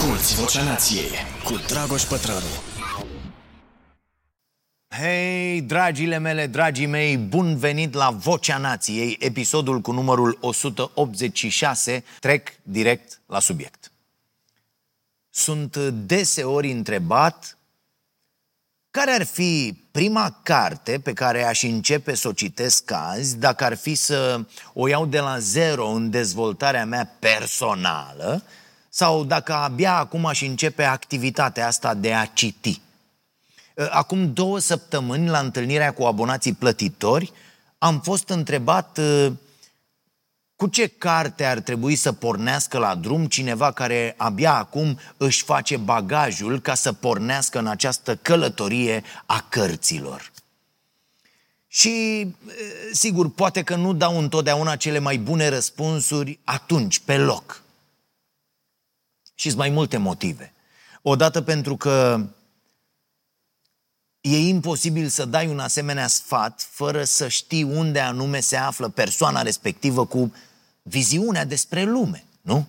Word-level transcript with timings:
Asculți 0.00 0.34
Vocea 0.34 0.62
Nației 0.62 1.10
cu 1.44 1.56
Dragoș 1.66 2.02
Pătrălu. 2.02 2.46
Hei, 4.88 5.60
dragile 5.60 6.18
mele, 6.18 6.46
dragii 6.46 6.86
mei, 6.86 7.16
bun 7.16 7.56
venit 7.56 7.94
la 7.94 8.10
Vocea 8.10 8.58
Nației, 8.58 9.16
episodul 9.20 9.80
cu 9.80 9.92
numărul 9.92 10.38
186. 10.40 12.04
Trec 12.20 12.48
direct 12.62 13.20
la 13.26 13.40
subiect. 13.40 13.92
Sunt 15.30 15.76
deseori 15.76 16.70
întrebat 16.70 17.58
care 18.90 19.10
ar 19.10 19.24
fi 19.24 19.84
prima 19.90 20.40
carte 20.42 21.00
pe 21.00 21.12
care 21.12 21.44
aș 21.44 21.62
începe 21.62 22.14
să 22.14 22.28
o 22.28 22.32
citesc 22.32 22.90
azi, 22.90 23.36
dacă 23.38 23.64
ar 23.64 23.76
fi 23.76 23.94
să 23.94 24.44
o 24.72 24.88
iau 24.88 25.06
de 25.06 25.18
la 25.18 25.38
zero 25.38 25.88
în 25.88 26.10
dezvoltarea 26.10 26.84
mea 26.84 27.16
personală, 27.18 28.42
sau 28.92 29.24
dacă 29.24 29.54
abia 29.54 29.96
acum 29.96 30.26
aș 30.26 30.42
începe 30.42 30.82
activitatea 30.82 31.66
asta 31.66 31.94
de 31.94 32.14
a 32.14 32.24
citi. 32.24 32.80
Acum 33.90 34.32
două 34.32 34.58
săptămâni, 34.58 35.28
la 35.28 35.38
întâlnirea 35.38 35.92
cu 35.92 36.02
abonații 36.02 36.52
plătitori, 36.52 37.32
am 37.78 38.00
fost 38.00 38.28
întrebat 38.28 39.00
cu 40.56 40.66
ce 40.66 40.86
carte 40.86 41.44
ar 41.44 41.58
trebui 41.58 41.94
să 41.94 42.12
pornească 42.12 42.78
la 42.78 42.94
drum 42.94 43.26
cineva 43.26 43.72
care 43.72 44.14
abia 44.16 44.54
acum 44.54 44.98
își 45.16 45.42
face 45.42 45.76
bagajul 45.76 46.60
ca 46.60 46.74
să 46.74 46.92
pornească 46.92 47.58
în 47.58 47.66
această 47.66 48.16
călătorie 48.16 49.02
a 49.26 49.46
cărților. 49.48 50.32
Și, 51.66 52.26
sigur, 52.92 53.30
poate 53.30 53.62
că 53.62 53.76
nu 53.76 53.92
dau 53.92 54.18
întotdeauna 54.18 54.76
cele 54.76 54.98
mai 54.98 55.18
bune 55.18 55.48
răspunsuri 55.48 56.38
atunci, 56.44 56.98
pe 56.98 57.16
loc. 57.16 57.62
Și 59.40 59.48
sunt 59.48 59.60
mai 59.60 59.70
multe 59.70 59.96
motive. 59.96 60.52
Odată 61.02 61.42
pentru 61.42 61.76
că 61.76 62.26
e 64.20 64.38
imposibil 64.38 65.08
să 65.08 65.24
dai 65.24 65.48
un 65.48 65.58
asemenea 65.58 66.06
sfat 66.06 66.68
fără 66.70 67.04
să 67.04 67.28
știi 67.28 67.62
unde 67.62 68.00
anume 68.00 68.40
se 68.40 68.56
află 68.56 68.88
persoana 68.88 69.42
respectivă 69.42 70.06
cu 70.06 70.32
viziunea 70.82 71.44
despre 71.44 71.84
lume, 71.84 72.24
nu? 72.40 72.66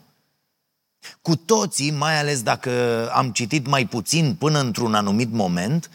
Cu 1.22 1.36
toții, 1.36 1.92
mai 1.92 2.20
ales 2.20 2.44
dacă 2.44 3.10
am 3.14 3.32
citit 3.32 3.68
mai 3.68 3.88
puțin 3.88 4.36
până 4.36 4.60
într-un 4.60 4.94
anumit 4.94 5.32
moment, 5.32 5.90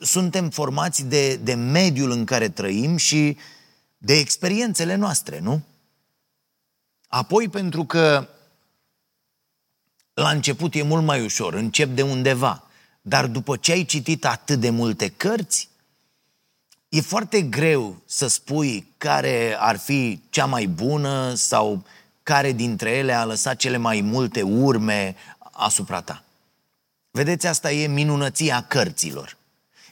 suntem 0.00 0.50
formați 0.50 1.04
de, 1.04 1.36
de 1.36 1.54
mediul 1.54 2.10
în 2.10 2.24
care 2.24 2.48
trăim 2.48 2.96
și 2.96 3.36
de 3.98 4.12
experiențele 4.18 4.94
noastre, 4.94 5.38
nu? 5.38 5.62
Apoi 7.08 7.48
pentru 7.48 7.84
că 7.84 8.28
la 10.14 10.30
început 10.30 10.74
e 10.74 10.82
mult 10.82 11.04
mai 11.04 11.24
ușor, 11.24 11.54
încep 11.54 11.88
de 11.88 12.02
undeva, 12.02 12.62
dar 13.00 13.26
după 13.26 13.56
ce 13.56 13.72
ai 13.72 13.84
citit 13.84 14.24
atât 14.24 14.60
de 14.60 14.70
multe 14.70 15.08
cărți, 15.08 15.70
E 16.94 17.00
foarte 17.00 17.42
greu 17.42 18.02
să 18.06 18.26
spui 18.26 18.86
care 18.98 19.56
ar 19.58 19.76
fi 19.76 20.20
cea 20.30 20.46
mai 20.46 20.66
bună 20.66 21.34
sau 21.34 21.84
care 22.22 22.52
dintre 22.52 22.90
ele 22.90 23.12
a 23.12 23.24
lăsat 23.24 23.56
cele 23.56 23.76
mai 23.76 24.00
multe 24.00 24.42
urme 24.42 25.16
asupra 25.38 26.00
ta. 26.00 26.24
Vedeți, 27.10 27.46
asta 27.46 27.72
e 27.72 27.86
minunăția 27.86 28.64
cărților. 28.68 29.36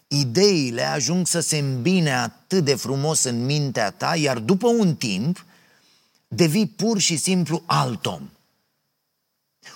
Ideile 0.08 0.82
ajung 0.82 1.26
să 1.26 1.40
se 1.40 1.58
îmbine 1.58 2.12
atât 2.12 2.64
de 2.64 2.74
frumos 2.74 3.22
în 3.22 3.44
mintea 3.44 3.90
ta, 3.90 4.16
iar 4.16 4.38
după 4.38 4.68
un 4.68 4.94
timp 4.94 5.44
devii 6.28 6.66
pur 6.66 6.98
și 6.98 7.16
simplu 7.16 7.62
alt 7.66 8.06
om. 8.06 8.30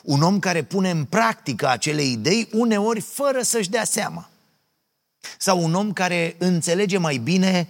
Un 0.05 0.22
om 0.22 0.38
care 0.38 0.62
pune 0.62 0.91
în 0.91 1.05
practică 1.05 1.69
acele 1.69 2.02
idei 2.02 2.48
uneori 2.52 3.00
fără 3.00 3.42
să-și 3.42 3.70
dea 3.70 3.84
seama. 3.84 4.28
Sau 5.38 5.62
un 5.62 5.74
om 5.74 5.92
care 5.92 6.36
înțelege 6.38 6.98
mai 6.98 7.16
bine 7.16 7.69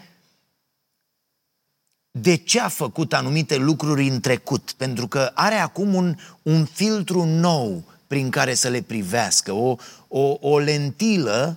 de 2.11 2.37
ce 2.37 2.61
a 2.61 2.69
făcut 2.69 3.13
anumite 3.13 3.57
lucruri 3.57 4.09
în 4.09 4.21
trecut, 4.21 4.73
pentru 4.77 5.09
că 5.09 5.31
are 5.35 5.55
acum 5.55 5.95
un, 5.95 6.17
un 6.43 6.65
filtru 6.65 7.25
nou 7.25 7.85
prin 8.07 8.31
care 8.31 8.55
să 8.55 8.69
le 8.69 8.83
privească, 8.83 9.53
o, 9.53 9.77
o, 10.09 10.37
o 10.41 10.59
lentilă 10.59 11.57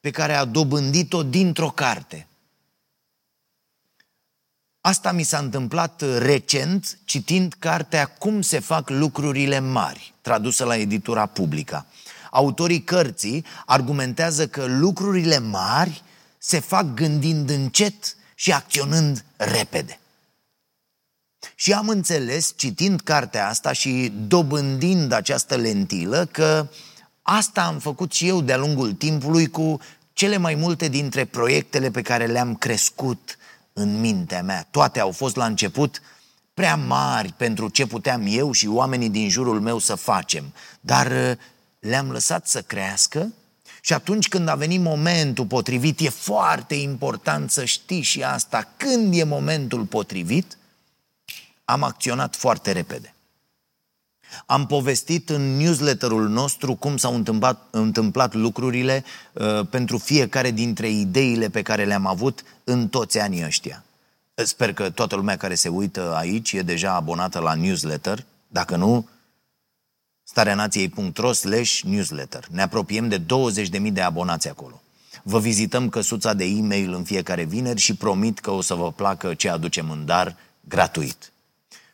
pe 0.00 0.10
care 0.10 0.34
a 0.34 0.44
dobândit-o 0.44 1.22
dintr-o 1.22 1.68
carte. 1.68 2.26
Asta 4.86 5.12
mi 5.12 5.22
s-a 5.22 5.38
întâmplat 5.38 6.02
recent 6.18 6.98
citind 7.04 7.54
cartea 7.58 8.06
Cum 8.06 8.42
se 8.42 8.58
fac 8.58 8.90
lucrurile 8.90 9.58
mari, 9.58 10.14
tradusă 10.20 10.64
la 10.64 10.76
editura 10.76 11.26
publică. 11.26 11.86
Autorii 12.30 12.82
cărții 12.82 13.44
argumentează 13.66 14.46
că 14.46 14.64
lucrurile 14.64 15.38
mari 15.38 16.02
se 16.38 16.60
fac 16.60 16.94
gândind 16.94 17.50
încet 17.50 18.16
și 18.34 18.52
acționând 18.52 19.24
repede. 19.36 19.98
Și 21.54 21.72
am 21.72 21.88
înțeles, 21.88 22.52
citind 22.56 23.00
cartea 23.00 23.48
asta 23.48 23.72
și 23.72 24.12
dobândind 24.26 25.12
această 25.12 25.56
lentilă, 25.56 26.28
că 26.30 26.68
asta 27.22 27.62
am 27.62 27.78
făcut 27.78 28.12
și 28.12 28.28
eu 28.28 28.40
de-a 28.40 28.56
lungul 28.56 28.92
timpului 28.92 29.46
cu 29.46 29.80
cele 30.12 30.36
mai 30.36 30.54
multe 30.54 30.88
dintre 30.88 31.24
proiectele 31.24 31.90
pe 31.90 32.02
care 32.02 32.26
le-am 32.26 32.54
crescut 32.54 33.38
în 33.74 34.00
mintea 34.00 34.42
mea. 34.42 34.66
Toate 34.70 35.00
au 35.00 35.10
fost 35.10 35.36
la 35.36 35.44
început 35.44 36.02
prea 36.54 36.76
mari 36.76 37.32
pentru 37.36 37.68
ce 37.68 37.86
puteam 37.86 38.22
eu 38.26 38.52
și 38.52 38.66
oamenii 38.66 39.10
din 39.10 39.28
jurul 39.28 39.60
meu 39.60 39.78
să 39.78 39.94
facem, 39.94 40.52
dar 40.80 41.38
le-am 41.78 42.10
lăsat 42.10 42.46
să 42.46 42.62
crească 42.62 43.32
și 43.80 43.92
atunci 43.92 44.28
când 44.28 44.48
a 44.48 44.54
venit 44.54 44.80
momentul 44.80 45.46
potrivit, 45.46 46.00
e 46.00 46.08
foarte 46.08 46.74
important 46.74 47.50
să 47.50 47.64
știi 47.64 48.02
și 48.02 48.22
asta, 48.22 48.72
când 48.76 49.14
e 49.14 49.24
momentul 49.24 49.84
potrivit, 49.84 50.58
am 51.64 51.82
acționat 51.82 52.36
foarte 52.36 52.72
repede. 52.72 53.13
Am 54.46 54.66
povestit 54.66 55.30
în 55.30 55.56
newsletterul 55.56 56.28
nostru 56.28 56.74
cum 56.74 56.96
s-au 56.96 57.14
întâmplat, 57.14 57.68
întâmplat 57.70 58.34
lucrurile 58.34 59.04
uh, 59.32 59.66
pentru 59.70 59.98
fiecare 59.98 60.50
dintre 60.50 60.90
ideile 60.90 61.48
pe 61.48 61.62
care 61.62 61.84
le-am 61.84 62.06
avut 62.06 62.42
în 62.64 62.88
toți 62.88 63.18
anii 63.18 63.44
ăștia. 63.44 63.84
Sper 64.34 64.72
că 64.72 64.90
toată 64.90 65.16
lumea 65.16 65.36
care 65.36 65.54
se 65.54 65.68
uită 65.68 66.14
aici 66.16 66.52
e 66.52 66.62
deja 66.62 66.94
abonată 66.94 67.38
la 67.38 67.54
newsletter. 67.54 68.24
Dacă 68.48 68.76
nu, 68.76 69.08
stareanației.ro 70.22 71.32
slash 71.32 71.80
newsletter. 71.80 72.46
Ne 72.50 72.62
apropiem 72.62 73.08
de 73.08 73.20
20.000 73.20 73.92
de 73.92 74.00
abonați 74.00 74.48
acolo. 74.48 74.82
Vă 75.22 75.38
vizităm 75.38 75.88
căsuța 75.88 76.34
de 76.34 76.44
e-mail 76.44 76.92
în 76.92 77.04
fiecare 77.04 77.42
vineri 77.42 77.80
și 77.80 77.94
promit 77.94 78.38
că 78.38 78.50
o 78.50 78.60
să 78.60 78.74
vă 78.74 78.92
placă 78.92 79.34
ce 79.34 79.48
aducem 79.48 79.90
în 79.90 80.04
dar 80.04 80.36
gratuit. 80.60 81.32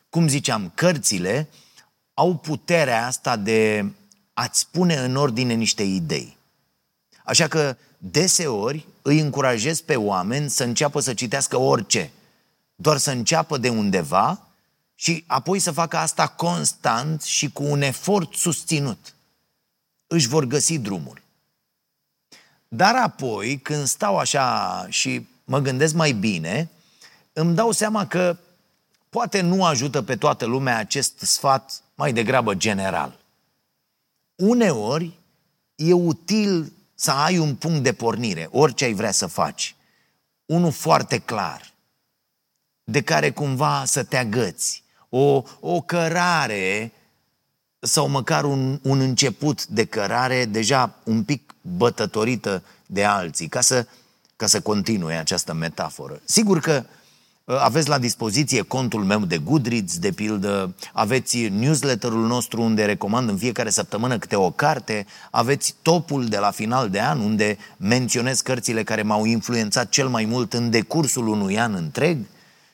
Cum 0.09 0.27
ziceam, 0.27 0.71
cărțile 0.75 1.47
au 2.21 2.35
puterea 2.35 3.05
asta 3.05 3.35
de 3.35 3.85
a-ți 4.33 4.67
pune 4.71 4.95
în 4.95 5.15
ordine 5.15 5.53
niște 5.53 5.83
idei. 5.83 6.37
Așa 7.25 7.47
că 7.47 7.77
deseori 7.97 8.85
îi 9.01 9.19
încurajez 9.19 9.81
pe 9.81 9.95
oameni 9.95 10.49
să 10.49 10.63
înceapă 10.63 10.99
să 10.99 11.13
citească 11.13 11.57
orice, 11.57 12.11
doar 12.75 12.97
să 12.97 13.11
înceapă 13.11 13.57
de 13.57 13.69
undeva 13.69 14.47
și 14.95 15.23
apoi 15.27 15.59
să 15.59 15.71
facă 15.71 15.97
asta 15.97 16.27
constant 16.27 17.21
și 17.21 17.51
cu 17.51 17.63
un 17.63 17.81
efort 17.81 18.33
susținut. 18.33 19.13
Își 20.07 20.27
vor 20.27 20.45
găsi 20.45 20.77
drumul. 20.77 21.21
Dar 22.67 22.95
apoi, 22.95 23.59
când 23.59 23.87
stau 23.87 24.17
așa 24.17 24.85
și 24.89 25.27
mă 25.43 25.59
gândesc 25.59 25.93
mai 25.93 26.11
bine, 26.11 26.69
îmi 27.33 27.55
dau 27.55 27.71
seama 27.71 28.07
că 28.07 28.37
poate 29.11 29.41
nu 29.41 29.65
ajută 29.65 30.01
pe 30.01 30.15
toată 30.15 30.45
lumea 30.45 30.77
acest 30.77 31.19
sfat 31.19 31.83
mai 31.95 32.13
degrabă 32.13 32.53
general. 32.53 33.19
Uneori 34.35 35.17
e 35.75 35.93
util 35.93 36.71
să 36.95 37.11
ai 37.11 37.37
un 37.37 37.55
punct 37.55 37.83
de 37.83 37.93
pornire, 37.93 38.47
orice 38.51 38.85
ai 38.85 38.93
vrea 38.93 39.11
să 39.11 39.27
faci. 39.27 39.75
Unul 40.45 40.71
foarte 40.71 41.17
clar, 41.17 41.73
de 42.83 43.01
care 43.01 43.31
cumva 43.31 43.83
să 43.85 44.03
te 44.03 44.17
agăți, 44.17 44.83
o, 45.09 45.43
o 45.59 45.81
cărare 45.81 46.91
sau 47.79 48.07
măcar 48.07 48.43
un, 48.43 48.79
un 48.83 48.99
început 48.99 49.65
de 49.65 49.85
cărare 49.85 50.45
deja 50.45 50.95
un 51.03 51.23
pic 51.23 51.53
bătătorită 51.61 52.63
de 52.85 53.05
alții, 53.05 53.47
ca 53.47 53.61
să, 53.61 53.87
ca 54.35 54.47
să 54.47 54.61
continue 54.61 55.15
această 55.15 55.53
metaforă. 55.53 56.21
Sigur 56.23 56.59
că 56.59 56.83
uh, 56.85 56.99
aveți 57.59 57.89
la 57.89 57.97
dispoziție 57.97 58.61
contul 58.61 59.03
meu 59.03 59.19
de 59.19 59.37
Goodreads, 59.37 59.97
de 59.97 60.11
pildă, 60.11 60.75
aveți 60.93 61.47
newsletterul 61.47 62.27
nostru 62.27 62.61
unde 62.61 62.85
recomand 62.85 63.29
în 63.29 63.37
fiecare 63.37 63.69
săptămână 63.69 64.17
câte 64.17 64.35
o 64.35 64.51
carte, 64.51 65.05
aveți 65.31 65.75
topul 65.81 66.25
de 66.25 66.37
la 66.37 66.51
final 66.51 66.89
de 66.89 67.01
an 67.01 67.19
unde 67.19 67.57
menționez 67.77 68.41
cărțile 68.41 68.83
care 68.83 69.01
m-au 69.01 69.25
influențat 69.25 69.89
cel 69.89 70.07
mai 70.07 70.25
mult 70.25 70.53
în 70.53 70.69
decursul 70.69 71.27
unui 71.27 71.59
an 71.59 71.73
întreg, 71.73 72.17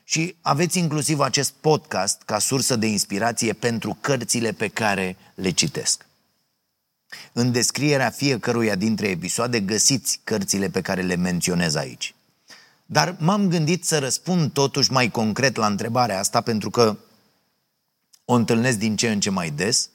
și 0.04 0.36
aveți 0.42 0.78
inclusiv 0.78 1.20
acest 1.20 1.54
podcast 1.62 2.22
ca 2.26 2.40
sursă 2.40 2.76
de 2.76 2.88
inspirație 2.88 3.54
pentru 3.54 3.98
cărțile 4.02 4.52
pe 4.52 4.68
care 4.68 5.18
le 5.36 5.50
citesc. 5.50 6.06
În 7.34 7.52
descrierea 7.52 8.10
fiecăruia 8.10 8.76
dintre 8.76 9.08
episoade 9.08 9.60
găsiți 9.60 10.20
cărțile 10.24 10.70
pe 10.70 10.82
care 10.82 11.02
le 11.02 11.16
menționez 11.16 11.76
aici. 11.76 12.16
Dar 12.90 13.16
m-am 13.20 13.48
gândit 13.48 13.86
să 13.86 14.00
răspund 14.00 14.52
totuși 14.52 14.92
mai 14.92 15.10
concret 15.12 15.56
la 15.56 15.66
întrebarea 15.66 16.20
asta 16.20 16.42
pentru 16.42 16.70
că 16.70 16.98
o 18.26 18.34
întâlnesc 18.34 18.78
din 18.78 18.96
ce 18.96 19.12
în 19.12 19.20
ce 19.20 19.30
mai 19.30 19.50
des 19.50 19.90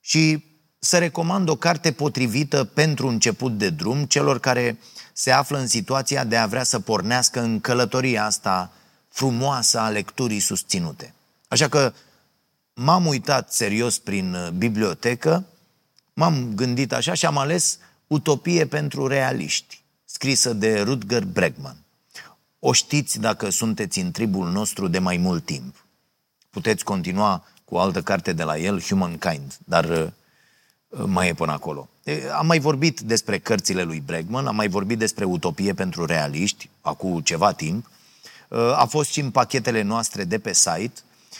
și 0.00 0.44
să 0.78 0.98
recomand 0.98 1.48
o 1.48 1.56
carte 1.56 1.92
potrivită 1.92 2.64
pentru 2.64 3.06
început 3.08 3.58
de 3.58 3.70
drum 3.70 4.04
celor 4.04 4.40
care 4.40 4.78
se 5.12 5.30
află 5.30 5.58
în 5.58 5.66
situația 5.66 6.24
de 6.24 6.36
a 6.36 6.46
vrea 6.46 6.62
să 6.62 6.80
pornească 6.80 7.40
în 7.40 7.60
călătoria 7.60 8.24
asta 8.24 8.72
frumoasă 9.08 9.78
a 9.78 9.88
lecturii 9.88 10.40
susținute. 10.40 11.14
Așa 11.48 11.68
că 11.68 11.92
m-am 12.74 13.06
uitat 13.06 13.52
serios 13.52 13.98
prin 13.98 14.34
uh, 14.34 14.48
bibliotecă, 14.50 15.46
m-am 16.14 16.52
gândit 16.54 16.92
așa 16.92 17.14
și 17.14 17.26
am 17.26 17.38
ales 17.38 17.78
Utopie 18.06 18.66
pentru 18.66 19.06
realiști, 19.06 19.82
scrisă 20.04 20.52
de 20.52 20.80
Rutger 20.80 21.24
Bregman. 21.24 21.76
O 22.58 22.72
știți 22.72 23.20
dacă 23.20 23.50
sunteți 23.50 23.98
în 23.98 24.10
tribul 24.10 24.50
nostru 24.50 24.88
de 24.88 24.98
mai 24.98 25.16
mult 25.16 25.44
timp. 25.44 25.84
Puteți 26.50 26.84
continua 26.84 27.44
cu 27.64 27.74
o 27.74 27.78
altă 27.78 28.02
carte 28.02 28.32
de 28.32 28.42
la 28.42 28.58
el, 28.58 28.80
Humankind, 28.80 29.58
dar 29.64 29.84
uh, 29.84 30.06
mai 31.06 31.28
e 31.28 31.34
până 31.34 31.52
acolo. 31.52 31.88
Am 32.38 32.46
mai 32.46 32.58
vorbit 32.58 33.00
despre 33.00 33.38
cărțile 33.38 33.82
lui 33.82 34.02
Bregman, 34.06 34.46
am 34.46 34.56
mai 34.56 34.68
vorbit 34.68 34.98
despre 34.98 35.24
Utopie 35.24 35.74
pentru 35.74 36.04
realiști, 36.04 36.68
acum 36.80 37.20
ceva 37.20 37.52
timp. 37.52 37.90
A 38.76 38.84
fost 38.84 39.10
și 39.10 39.20
în 39.20 39.30
pachetele 39.30 39.82
noastre 39.82 40.24
de 40.24 40.38
pe 40.38 40.52
site, 40.52 40.92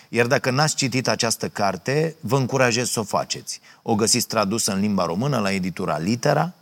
iar 0.08 0.26
dacă 0.26 0.50
n-ați 0.50 0.74
citit 0.74 1.08
această 1.08 1.48
carte, 1.48 2.16
vă 2.20 2.36
încurajez 2.36 2.90
să 2.90 3.00
o 3.00 3.02
faceți. 3.02 3.60
O 3.82 3.94
găsiți 3.94 4.26
tradusă 4.26 4.72
în 4.72 4.80
limba 4.80 5.04
română 5.04 5.38
la 5.38 5.52
editura 5.52 5.98
Litera. 5.98 6.52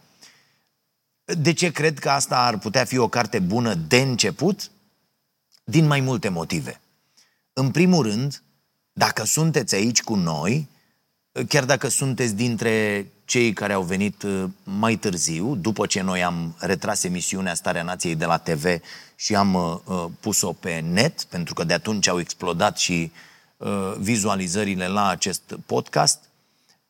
De 1.26 1.52
ce 1.52 1.70
cred 1.70 1.98
că 1.98 2.10
asta 2.10 2.38
ar 2.38 2.58
putea 2.58 2.84
fi 2.84 2.98
o 2.98 3.08
carte 3.08 3.38
bună 3.38 3.74
de 3.74 3.96
început? 3.96 4.70
Din 5.64 5.86
mai 5.86 6.00
multe 6.00 6.28
motive. 6.28 6.80
În 7.52 7.70
primul 7.70 8.02
rând, 8.02 8.42
dacă 8.92 9.24
sunteți 9.24 9.74
aici 9.74 10.02
cu 10.02 10.14
noi, 10.14 10.68
chiar 11.48 11.64
dacă 11.64 11.88
sunteți 11.88 12.34
dintre 12.34 13.06
cei 13.24 13.52
care 13.52 13.72
au 13.72 13.82
venit 13.82 14.22
uh, 14.22 14.44
mai 14.62 14.96
târziu, 14.96 15.54
după 15.54 15.86
ce 15.86 16.00
noi 16.00 16.24
am 16.24 16.56
retras 16.58 17.04
emisiunea 17.04 17.54
Starea 17.54 17.82
Nației 17.82 18.14
de 18.14 18.24
la 18.24 18.38
TV 18.38 18.80
și 19.14 19.34
am 19.34 19.54
uh, 19.54 19.78
uh, 19.84 20.04
pus-o 20.20 20.52
pe 20.52 20.80
net, 20.80 21.22
pentru 21.22 21.54
că 21.54 21.64
de 21.64 21.72
atunci 21.72 22.08
au 22.08 22.18
explodat 22.18 22.78
și 22.78 23.12
uh, 23.56 23.94
vizualizările 23.98 24.86
la 24.88 25.08
acest 25.08 25.58
podcast. 25.66 26.22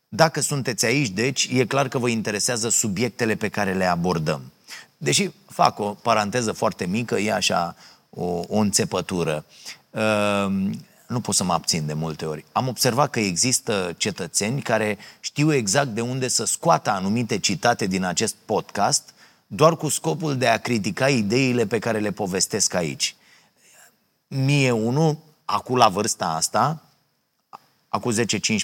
Dacă 0.09 0.41
sunteți 0.41 0.85
aici, 0.85 1.09
deci, 1.09 1.49
e 1.53 1.65
clar 1.65 1.89
că 1.89 1.99
vă 1.99 2.09
interesează 2.09 2.69
subiectele 2.69 3.35
pe 3.35 3.49
care 3.49 3.75
le 3.75 3.85
abordăm. 3.85 4.53
Deși 4.97 5.31
fac 5.49 5.79
o 5.79 5.95
paranteză 6.03 6.53
foarte 6.53 6.87
mică, 6.87 7.19
e 7.19 7.33
așa 7.33 7.77
o, 8.11 8.43
o 8.49 8.59
înțepătură. 8.59 9.45
Uh, 9.91 10.47
nu 11.07 11.21
pot 11.21 11.35
să 11.35 11.45
mă 11.45 11.53
abțin 11.53 11.87
de 11.87 11.93
multe 11.93 12.25
ori. 12.25 12.45
Am 12.53 12.69
observat 12.69 13.11
că 13.11 13.21
există 13.21 13.95
cetățeni 13.97 14.63
care 14.63 14.99
știu 15.21 15.53
exact 15.53 15.89
de 15.89 16.01
unde 16.01 16.29
să 16.29 16.45
scoată 16.45 16.91
anumite 16.91 17.39
citate 17.39 17.87
din 17.87 18.05
acest 18.05 18.35
podcast, 18.45 19.15
doar 19.47 19.77
cu 19.77 19.89
scopul 19.89 20.37
de 20.37 20.49
a 20.49 20.59
critica 20.59 21.09
ideile 21.09 21.67
pe 21.67 21.79
care 21.79 21.99
le 21.99 22.11
povestesc 22.11 22.75
aici. 22.75 23.17
Mie 24.29 24.71
unul, 24.71 25.19
acum 25.45 25.77
la 25.77 25.89
vârsta 25.89 26.27
asta, 26.27 26.83
acum 27.89 28.13
10-15 28.13 28.17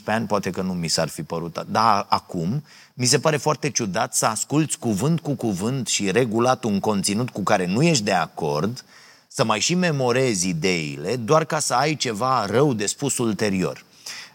ani, 0.04 0.26
poate 0.26 0.50
că 0.50 0.62
nu 0.62 0.72
mi 0.72 0.88
s-ar 0.88 1.08
fi 1.08 1.22
părut, 1.22 1.64
dar 1.68 2.06
acum, 2.08 2.64
mi 2.94 3.06
se 3.06 3.18
pare 3.18 3.36
foarte 3.36 3.70
ciudat 3.70 4.14
să 4.14 4.26
asculți 4.26 4.78
cuvânt 4.78 5.20
cu 5.20 5.34
cuvânt 5.34 5.86
și 5.86 6.10
regulat 6.10 6.64
un 6.64 6.80
conținut 6.80 7.30
cu 7.30 7.42
care 7.42 7.66
nu 7.66 7.82
ești 7.82 8.04
de 8.04 8.12
acord, 8.12 8.84
să 9.28 9.44
mai 9.44 9.60
și 9.60 9.74
memorezi 9.74 10.48
ideile, 10.48 11.16
doar 11.16 11.44
ca 11.44 11.58
să 11.58 11.74
ai 11.74 11.96
ceva 11.96 12.46
rău 12.46 12.72
de 12.72 12.86
spus 12.86 13.18
ulterior. 13.18 13.84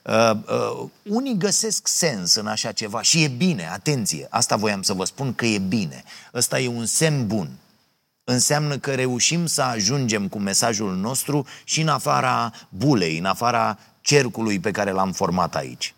Uh, 0.01 0.31
uh, 0.31 0.89
unii 1.03 1.37
găsesc 1.37 1.87
sens 1.87 2.35
în 2.35 2.47
așa 2.47 2.71
ceva 2.71 3.01
și 3.01 3.23
e 3.23 3.27
bine, 3.27 3.69
atenție, 3.71 4.27
asta 4.29 4.55
voiam 4.55 4.81
să 4.81 4.93
vă 4.93 5.05
spun 5.05 5.33
că 5.33 5.45
e 5.45 5.57
bine. 5.57 6.03
Ăsta 6.33 6.59
e 6.59 6.67
un 6.67 6.85
semn 6.85 7.27
bun. 7.27 7.49
Înseamnă 8.23 8.77
că 8.77 8.93
reușim 8.93 9.45
să 9.45 9.61
ajungem 9.61 10.27
cu 10.27 10.39
mesajul 10.39 10.95
nostru 10.95 11.45
și 11.63 11.81
în 11.81 11.87
afara 11.87 12.51
bulei, 12.69 13.17
în 13.17 13.25
afara 13.25 13.77
cercului 14.07 14.59
pe 14.59 14.71
care 14.71 14.91
l-am 14.91 15.11
format 15.11 15.55
aici. 15.55 15.95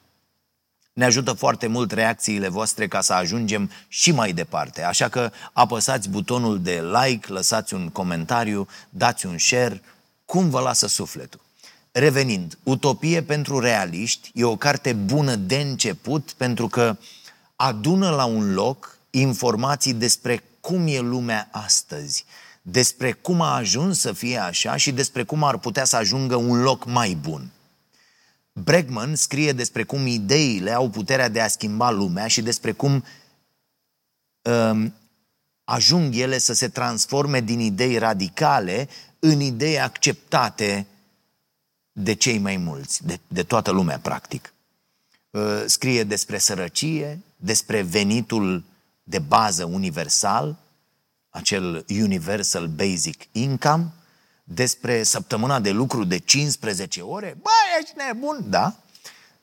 Ne 0.94 1.06
ajută 1.06 1.33
foarte 1.33 1.67
mult 1.67 1.91
reacțiile 1.91 2.47
voastre 2.47 2.88
ca 2.88 3.01
să 3.01 3.13
ajungem 3.13 3.71
și 3.88 4.11
mai 4.11 4.33
departe. 4.33 4.83
Așa 4.83 5.09
că 5.09 5.31
apăsați 5.53 6.09
butonul 6.09 6.61
de 6.61 6.83
like, 6.94 7.31
lăsați 7.31 7.73
un 7.73 7.89
comentariu, 7.89 8.67
dați 8.89 9.25
un 9.25 9.38
share, 9.38 9.81
cum 10.25 10.50
vă 10.50 10.59
lasă 10.59 10.88
sufletul. 10.88 11.39
Revenind, 11.91 12.57
Utopie 12.63 13.21
pentru 13.21 13.59
realiști 13.59 14.31
e 14.33 14.44
o 14.44 14.56
carte 14.56 14.94
bună 14.94 15.35
de 15.35 15.56
început 15.56 16.33
pentru 16.38 16.67
că 16.67 16.97
adună 17.56 18.09
la 18.09 18.25
un 18.25 18.53
loc 18.53 18.97
informații 19.09 19.94
despre 19.94 20.44
cum 20.59 20.88
e 20.88 21.00
lumea 21.00 21.47
astăzi, 21.51 22.25
despre 22.61 23.11
cum 23.11 23.41
a 23.41 23.56
ajuns 23.56 24.00
să 24.00 24.13
fie 24.13 24.38
așa 24.38 24.75
și 24.75 24.91
despre 24.91 25.23
cum 25.23 25.44
ar 25.44 25.57
putea 25.57 25.85
să 25.85 25.95
ajungă 25.95 26.35
un 26.35 26.61
loc 26.61 26.85
mai 26.85 27.17
bun. 27.21 27.51
Bregman 28.63 29.15
scrie 29.15 29.51
despre 29.51 29.83
cum 29.83 30.06
ideile 30.06 30.71
au 30.71 30.89
puterea 30.89 31.29
de 31.29 31.41
a 31.41 31.47
schimba 31.47 31.91
lumea 31.91 32.27
și 32.27 32.41
despre 32.41 32.71
cum 32.71 33.03
um, 34.41 34.94
ajung 35.63 36.15
ele 36.15 36.38
să 36.38 36.53
se 36.53 36.67
transforme 36.67 37.41
din 37.41 37.59
idei 37.59 37.97
radicale 37.97 38.89
în 39.19 39.39
idei 39.39 39.79
acceptate 39.79 40.88
de 41.91 42.13
cei 42.13 42.38
mai 42.38 42.57
mulți, 42.57 43.06
de, 43.06 43.19
de 43.27 43.44
toată 43.44 43.71
lumea, 43.71 44.00
practic. 44.00 44.53
Uh, 45.29 45.63
scrie 45.65 46.03
despre 46.03 46.38
sărăcie, 46.38 47.19
despre 47.35 47.81
venitul 47.81 48.63
de 49.03 49.19
bază 49.19 49.65
universal, 49.65 50.57
acel 51.29 51.85
Universal 51.89 52.67
Basic 52.67 53.27
Income, 53.31 53.94
despre 54.54 55.04
săptămâna 55.04 55.60
de 55.60 55.72
lucru 55.72 56.04
de 56.04 56.18
15 56.18 57.01
ore, 57.01 57.38
bă, 57.42 57.50
ești 57.81 57.94
nebun, 57.96 58.46
da? 58.48 58.75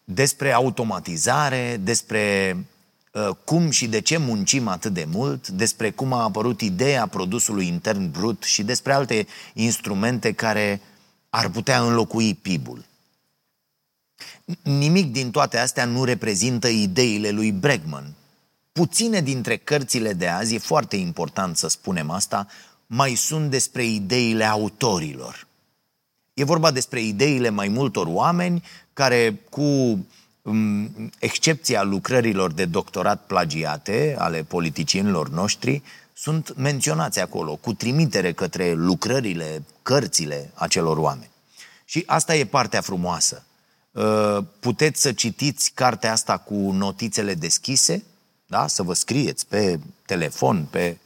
Despre 0.04 0.52
automatizare, 0.52 1.80
despre 1.82 2.56
uh, 3.12 3.28
cum 3.44 3.70
și 3.70 3.86
de 3.86 4.00
ce 4.00 4.16
muncim 4.16 4.68
atât 4.68 4.92
de 4.92 5.06
mult, 5.12 5.48
despre 5.48 5.90
cum 5.90 6.12
a 6.12 6.22
apărut 6.22 6.60
ideea 6.60 7.06
produsului 7.06 7.66
intern 7.66 8.10
brut 8.10 8.42
și 8.42 8.62
despre 8.62 8.92
alte 8.92 9.26
instrumente 9.54 10.32
care 10.32 10.80
ar 11.30 11.48
putea 11.48 11.80
înlocui 11.82 12.34
PIB-ul. 12.34 12.84
Nimic 14.62 15.12
din 15.12 15.30
toate 15.30 15.58
astea 15.58 15.84
nu 15.84 16.04
reprezintă 16.04 16.68
ideile 16.68 17.30
lui 17.30 17.52
Bregman. 17.52 18.14
Puține 18.72 19.20
dintre 19.20 19.56
cărțile 19.56 20.12
de 20.12 20.28
azi, 20.28 20.54
e 20.54 20.58
foarte 20.58 20.96
important 20.96 21.56
să 21.56 21.68
spunem 21.68 22.10
asta, 22.10 22.46
mai 22.86 23.14
sunt 23.14 23.50
despre 23.50 23.84
ideile 23.84 24.44
autorilor. 24.44 25.46
E 26.34 26.44
vorba 26.44 26.70
despre 26.70 27.00
ideile 27.00 27.48
mai 27.48 27.68
multor 27.68 28.06
oameni 28.06 28.62
care, 28.92 29.40
cu 29.50 29.62
um, 30.42 31.10
excepția 31.18 31.82
lucrărilor 31.82 32.52
de 32.52 32.64
doctorat 32.64 33.26
plagiate 33.26 34.14
ale 34.18 34.42
politicienilor 34.42 35.28
noștri, 35.28 35.82
sunt 36.12 36.56
menționați 36.56 37.20
acolo, 37.20 37.56
cu 37.56 37.72
trimitere 37.72 38.32
către 38.32 38.72
lucrările, 38.72 39.62
cărțile 39.82 40.50
acelor 40.54 40.96
oameni. 40.96 41.30
Și 41.84 42.02
asta 42.06 42.34
e 42.34 42.44
partea 42.44 42.80
frumoasă. 42.80 43.44
Uh, 43.90 44.38
puteți 44.60 45.00
să 45.00 45.12
citiți 45.12 45.72
cartea 45.74 46.12
asta 46.12 46.38
cu 46.38 46.54
notițele 46.54 47.34
deschise, 47.34 48.04
da? 48.46 48.66
să 48.66 48.82
vă 48.82 48.92
scrieți 48.94 49.46
pe 49.46 49.78
telefon, 50.06 50.66
pe 50.70 50.80
Uh, 50.80 50.92
uh, 50.92 51.05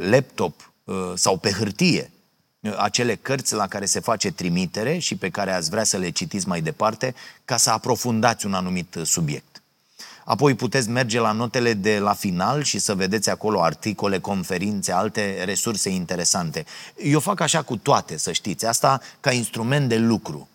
laptop 0.00 0.72
uh, 0.84 1.12
sau 1.14 1.36
pe 1.36 1.50
hârtie 1.50 2.10
acele 2.76 3.14
cărți 3.14 3.54
la 3.54 3.66
care 3.66 3.84
se 3.84 4.00
face 4.00 4.30
trimitere 4.30 4.98
și 4.98 5.16
pe 5.16 5.30
care 5.30 5.52
ați 5.52 5.70
vrea 5.70 5.84
să 5.84 5.96
le 5.96 6.10
citiți 6.10 6.48
mai 6.48 6.60
departe 6.60 7.14
ca 7.44 7.56
să 7.56 7.70
aprofundați 7.70 8.46
un 8.46 8.54
anumit 8.54 8.96
subiect. 9.02 9.62
Apoi 10.24 10.54
puteți 10.54 10.88
merge 10.88 11.20
la 11.20 11.32
notele 11.32 11.72
de 11.72 11.98
la 11.98 12.12
final 12.12 12.62
și 12.62 12.78
să 12.78 12.94
vedeți 12.94 13.30
acolo 13.30 13.62
articole, 13.62 14.18
conferințe, 14.18 14.92
alte 14.92 15.44
resurse 15.44 15.88
interesante. 15.88 16.64
Eu 17.02 17.20
fac 17.20 17.40
așa 17.40 17.62
cu 17.62 17.76
toate, 17.76 18.16
să 18.16 18.32
știți, 18.32 18.66
asta 18.66 19.00
ca 19.20 19.32
instrument 19.32 19.88
de 19.88 19.96
lucru. 19.96 20.48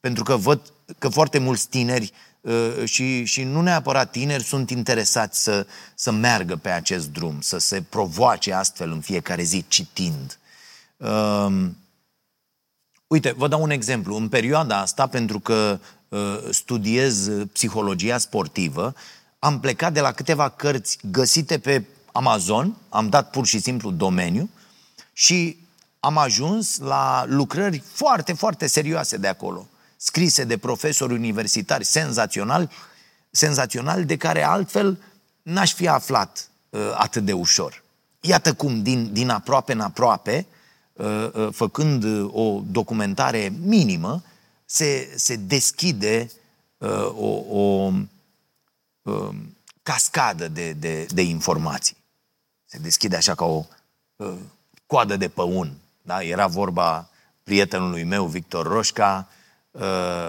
Pentru 0.00 0.24
că 0.24 0.36
văd 0.36 0.60
că 0.98 1.08
foarte 1.08 1.38
mulți 1.38 1.68
tineri 1.68 2.12
Uh, 2.12 2.35
și, 2.84 3.24
și 3.24 3.42
nu 3.42 3.60
neapărat 3.60 4.10
tineri 4.10 4.44
sunt 4.44 4.70
interesați 4.70 5.42
să, 5.42 5.66
să 5.94 6.10
meargă 6.10 6.56
pe 6.56 6.70
acest 6.70 7.08
drum, 7.08 7.40
să 7.40 7.58
se 7.58 7.82
provoace 7.82 8.52
astfel 8.52 8.90
în 8.90 9.00
fiecare 9.00 9.42
zi 9.42 9.64
citind. 9.68 10.38
Um, 10.96 11.76
uite, 13.06 13.34
vă 13.36 13.48
dau 13.48 13.62
un 13.62 13.70
exemplu. 13.70 14.16
În 14.16 14.28
perioada 14.28 14.80
asta, 14.80 15.06
pentru 15.06 15.40
că 15.40 15.80
uh, 16.08 16.38
studiez 16.50 17.30
psihologia 17.52 18.18
sportivă, 18.18 18.94
am 19.38 19.60
plecat 19.60 19.92
de 19.92 20.00
la 20.00 20.12
câteva 20.12 20.48
cărți 20.48 20.98
găsite 21.10 21.58
pe 21.58 21.84
Amazon, 22.12 22.76
am 22.88 23.08
dat 23.08 23.30
pur 23.30 23.46
și 23.46 23.58
simplu 23.58 23.90
domeniu 23.90 24.50
și 25.12 25.56
am 26.00 26.18
ajuns 26.18 26.78
la 26.78 27.24
lucrări 27.26 27.82
foarte, 27.92 28.32
foarte 28.32 28.66
serioase 28.66 29.16
de 29.16 29.28
acolo, 29.28 29.66
scrise 29.96 30.44
de 30.44 30.58
profesori 30.58 31.12
universitari 31.12 31.84
senzaționali, 31.84 32.68
senzațional 33.30 34.04
de 34.04 34.16
care 34.16 34.42
altfel 34.42 34.98
n-aș 35.42 35.74
fi 35.74 35.88
aflat 35.88 36.50
uh, 36.70 36.80
atât 36.94 37.24
de 37.24 37.32
ușor. 37.32 37.82
Iată 38.20 38.54
cum, 38.54 38.82
din, 38.82 39.12
din 39.12 39.28
aproape 39.28 39.72
în 39.72 39.80
aproape, 39.80 40.46
uh, 40.92 41.30
uh, 41.32 41.48
făcând 41.52 42.04
uh, 42.04 42.30
o 42.32 42.60
documentare 42.66 43.52
minimă, 43.60 44.22
se, 44.64 45.12
se 45.16 45.36
deschide 45.36 46.30
uh, 46.78 47.06
o, 47.14 47.58
o 47.58 47.92
uh, 49.02 49.34
cascadă 49.82 50.48
de, 50.48 50.72
de, 50.72 51.06
de 51.10 51.22
informații. 51.22 51.96
Se 52.64 52.78
deschide 52.78 53.16
așa 53.16 53.34
ca 53.34 53.44
o 53.44 53.64
uh, 54.16 54.34
coadă 54.86 55.16
de 55.16 55.28
păun. 55.28 55.72
Da? 56.02 56.22
Era 56.22 56.46
vorba 56.46 57.08
prietenului 57.42 58.04
meu, 58.04 58.26
Victor 58.26 58.66
Roșca, 58.66 59.28
uh, 59.28 59.35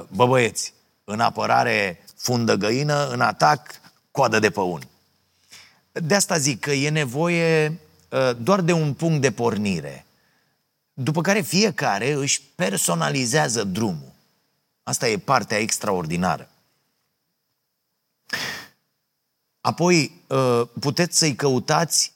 bă 0.10 0.26
băieți, 0.28 0.74
în 1.04 1.20
apărare 1.20 2.04
fundă 2.16 2.56
găină, 2.56 3.08
în 3.08 3.22
atac 3.22 3.82
coadă 4.12 4.40
de 4.40 4.50
păun. 4.50 4.88
De 5.92 6.16
asta 6.16 6.38
zic 6.38 6.60
că 6.60 6.72
e 6.72 6.90
nevoie 6.90 7.80
uh, 8.10 8.32
doar 8.42 8.62
de 8.62 8.72
un 8.72 8.94
punct 8.94 9.22
de 9.22 9.32
pornire, 9.32 10.06
după 10.94 11.22
care 11.22 11.42
fiecare 11.42 12.12
își 12.12 12.42
personalizează 12.56 13.64
drumul. 13.64 14.12
Asta 14.84 15.08
e 15.08 15.18
partea 15.18 15.58
extraordinară. 15.58 16.50
Apoi, 19.62 20.22
uh, 20.28 20.62
puteți 20.80 21.18
să-i 21.18 21.36
căutați 21.36 22.14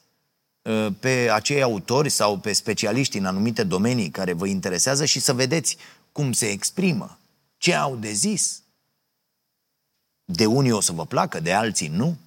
uh, 0.61 0.87
pe 0.99 1.29
acei 1.31 1.61
autori 1.61 2.09
sau 2.09 2.37
pe 2.37 2.53
specialiști 2.53 3.17
în 3.17 3.25
anumite 3.25 3.63
domenii 3.63 4.09
care 4.09 4.33
vă 4.33 4.47
interesează 4.47 5.05
și 5.05 5.19
să 5.19 5.33
vedeți 5.33 5.77
cum 6.11 6.31
se 6.31 6.49
exprimă, 6.49 7.19
ce 7.61 7.75
au 7.75 7.95
de 7.95 8.11
zis. 8.11 8.63
De 10.25 10.45
unii 10.45 10.71
o 10.71 10.81
să 10.81 10.91
vă 10.91 11.05
placă, 11.05 11.39
de 11.39 11.53
alții 11.53 11.87
nu. 11.87 12.17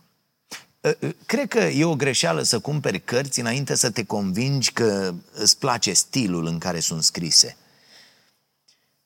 Uh, 0.81 1.15
cred 1.27 1.49
că 1.49 1.59
e 1.59 1.85
o 1.85 1.97
greșeală 1.97 2.43
să 2.43 2.61
cumperi 2.61 3.01
cărți 3.01 3.41
înainte 3.41 3.75
să 3.75 3.91
te 3.91 4.05
convingi 4.05 4.73
că 4.73 5.15
îți 5.33 5.59
place 5.59 5.93
stilul 5.93 6.47
în 6.47 6.59
care 6.59 6.81
sunt 6.81 7.03
scrise. 7.03 7.57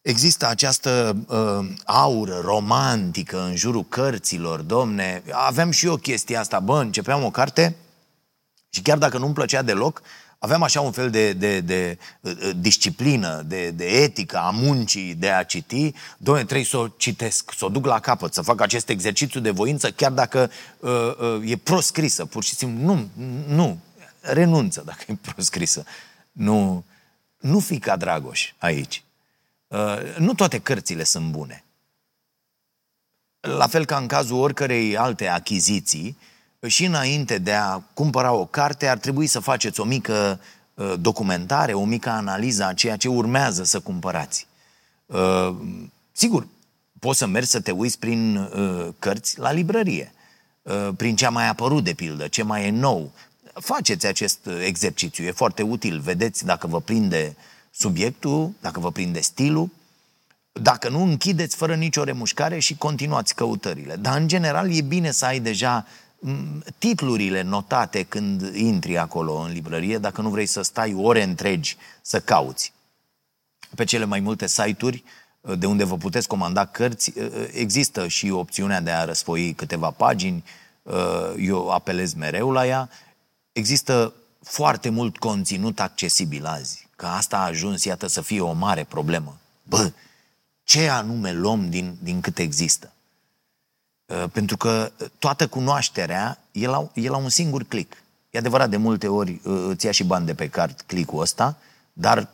Există 0.02 0.46
această 0.46 1.16
uh, 1.28 1.76
aură 1.84 2.40
romantică 2.40 3.40
în 3.40 3.56
jurul 3.56 3.84
cărților, 3.84 4.60
domne. 4.60 5.22
Aveam 5.30 5.70
și 5.70 5.86
eu 5.86 5.96
chestia 5.96 6.40
asta, 6.40 6.60
bă, 6.60 6.80
începeam 6.80 7.24
o 7.24 7.30
carte 7.30 7.76
și 8.68 8.82
chiar 8.82 8.98
dacă 8.98 9.18
nu-mi 9.18 9.34
plăcea 9.34 9.62
deloc, 9.62 10.02
aveam 10.38 10.62
așa 10.62 10.80
un 10.80 10.92
fel 10.92 11.10
de, 11.10 11.32
de, 11.32 11.60
de 11.60 11.98
uh, 12.20 12.50
disciplină, 12.56 13.42
de, 13.46 13.70
de 13.70 13.84
etică 13.84 14.38
a 14.38 14.50
muncii, 14.50 15.14
de 15.14 15.30
a 15.30 15.42
citi. 15.42 15.92
Domne, 16.18 16.44
trebuie 16.44 16.66
să 16.66 16.76
o 16.76 16.88
citesc, 16.88 17.52
să 17.56 17.64
o 17.64 17.68
duc 17.68 17.86
la 17.86 18.00
capăt, 18.00 18.34
să 18.34 18.42
fac 18.42 18.60
acest 18.60 18.88
exercițiu 18.88 19.40
de 19.40 19.50
voință, 19.50 19.90
chiar 19.90 20.12
dacă 20.12 20.50
uh, 20.78 20.90
uh, 20.90 21.50
e 21.50 21.56
proscrisă, 21.56 22.24
pur 22.24 22.44
și 22.44 22.54
simplu. 22.54 22.84
Nu, 22.84 23.08
nu, 23.46 23.78
renunță 24.20 24.82
dacă 24.84 25.04
e 25.06 25.14
proscrisă. 25.20 25.84
Nu, 26.32 26.84
nu 27.38 27.58
fi 27.58 27.78
ca 27.78 27.96
Dragoș 27.96 28.52
aici. 28.58 29.02
Uh, 29.66 30.16
nu 30.18 30.34
toate 30.34 30.58
cărțile 30.58 31.04
sunt 31.04 31.30
bune. 31.30 31.64
La 33.40 33.66
fel 33.66 33.84
ca 33.84 33.96
în 33.96 34.06
cazul 34.06 34.38
oricărei 34.38 34.96
alte 34.96 35.26
achiziții, 35.26 36.18
și 36.66 36.84
înainte 36.84 37.38
de 37.38 37.52
a 37.52 37.80
cumpăra 37.94 38.32
o 38.32 38.46
carte, 38.46 38.86
ar 38.86 38.98
trebui 38.98 39.26
să 39.26 39.40
faceți 39.40 39.80
o 39.80 39.84
mică 39.84 40.40
uh, 40.74 40.94
documentare, 41.00 41.72
o 41.72 41.84
mică 41.84 42.08
analiză 42.08 42.64
a 42.64 42.72
ceea 42.72 42.96
ce 42.96 43.08
urmează 43.08 43.64
să 43.64 43.80
cumpărați. 43.80 44.46
Uh, 45.06 45.54
sigur, 46.12 46.46
poți 46.98 47.18
să 47.18 47.26
mergi 47.26 47.48
să 47.48 47.60
te 47.60 47.70
uiți 47.70 47.98
prin 47.98 48.48
cărți 48.98 49.38
la 49.38 49.52
librărie, 49.52 50.12
prin 50.96 51.16
ce 51.16 51.26
a 51.26 51.30
mai 51.30 51.48
apărut, 51.48 51.84
de 51.84 51.92
pildă, 51.92 52.28
ce 52.28 52.42
mai 52.42 52.66
e 52.66 52.70
nou. 52.70 53.12
Faceți 53.52 54.06
acest 54.06 54.38
exercițiu, 54.64 55.24
e 55.24 55.30
foarte 55.30 55.62
util. 55.62 56.00
Vedeți 56.00 56.44
dacă 56.44 56.66
vă 56.66 56.80
prinde 56.80 57.36
uh, 57.36 57.42
subiectul, 57.78 58.52
dacă 58.60 58.80
vă 58.80 58.92
prinde 58.92 59.20
stilul, 59.20 59.70
dacă 60.52 60.88
nu, 60.88 61.02
închideți 61.02 61.56
fără 61.56 61.74
nicio 61.74 62.04
remușcare 62.04 62.58
și 62.58 62.76
continuați 62.76 63.34
căutările. 63.34 63.96
Dar, 63.96 64.18
în 64.18 64.28
general, 64.28 64.76
e 64.76 64.82
bine 64.82 65.10
să 65.10 65.24
ai 65.24 65.40
deja 65.40 65.86
titlurile 66.78 67.42
notate 67.42 68.02
când 68.02 68.54
intri 68.54 68.98
acolo 68.98 69.34
în 69.34 69.52
librărie, 69.52 69.98
dacă 69.98 70.20
nu 70.20 70.30
vrei 70.30 70.46
să 70.46 70.62
stai 70.62 70.94
ore 70.94 71.22
întregi 71.22 71.76
să 72.02 72.20
cauți. 72.20 72.72
Pe 73.74 73.84
cele 73.84 74.04
mai 74.04 74.20
multe 74.20 74.46
site-uri 74.46 75.04
de 75.58 75.66
unde 75.66 75.84
vă 75.84 75.96
puteți 75.96 76.28
comanda 76.28 76.64
cărți, 76.64 77.12
există 77.52 78.08
și 78.08 78.30
opțiunea 78.30 78.80
de 78.80 78.90
a 78.90 79.04
răsfoi 79.04 79.52
câteva 79.52 79.90
pagini, 79.90 80.44
eu 81.38 81.70
apelez 81.70 82.14
mereu 82.14 82.50
la 82.50 82.66
ea. 82.66 82.90
Există 83.52 84.12
foarte 84.42 84.88
mult 84.88 85.18
conținut 85.18 85.80
accesibil 85.80 86.46
azi 86.46 86.88
că 86.96 87.06
asta 87.06 87.36
a 87.36 87.44
ajuns, 87.44 87.84
iată, 87.84 88.06
să 88.06 88.20
fie 88.20 88.40
o 88.40 88.52
mare 88.52 88.84
problemă. 88.84 89.38
Bă, 89.62 89.92
ce 90.64 90.88
anume 90.88 91.32
luăm 91.32 91.70
din, 91.70 91.96
din 92.02 92.20
cât 92.20 92.38
există? 92.38 92.92
Uh, 94.08 94.24
pentru 94.32 94.56
că 94.56 94.92
toată 95.18 95.48
cunoașterea 95.48 96.38
e 96.52 96.66
la, 96.66 96.90
e 96.94 97.08
la 97.08 97.16
un 97.16 97.28
singur 97.28 97.64
click. 97.64 97.96
E 98.30 98.38
adevărat, 98.38 98.70
de 98.70 98.76
multe 98.76 99.08
ori 99.08 99.40
uh, 99.44 99.64
îți 99.68 99.84
ia 99.84 99.90
și 99.90 100.04
bani 100.04 100.26
de 100.26 100.34
pe 100.34 100.48
card 100.48 100.80
click-ul 100.86 101.20
ăsta, 101.20 101.56
dar 101.92 102.28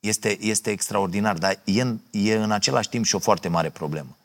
este, 0.00 0.44
este 0.44 0.70
extraordinar, 0.70 1.38
dar 1.38 1.58
e, 1.64 1.84
e 2.10 2.34
în 2.34 2.50
același 2.50 2.88
timp 2.88 3.04
și 3.04 3.14
o 3.14 3.18
foarte 3.18 3.48
mare 3.48 3.70
problemă. 3.70 4.16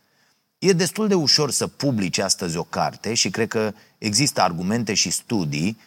E 0.57 0.73
destul 0.73 1.07
de 1.07 1.15
ușor 1.15 1.51
să 1.51 1.67
publici 1.67 2.17
astăzi 2.17 2.57
o 2.57 2.63
carte 2.63 3.13
și 3.13 3.29
cred 3.29 3.47
că 3.47 3.73
există 3.97 4.41
argumente 4.41 4.93
și 4.93 5.09
studii 5.09 5.77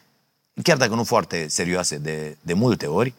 chiar 0.62 0.76
dacă 0.76 0.94
nu 0.94 1.04
foarte 1.04 1.48
serioase 1.48 1.98
de, 1.98 2.36
de 2.42 2.52
multe 2.52 2.86
ori, 2.86 3.14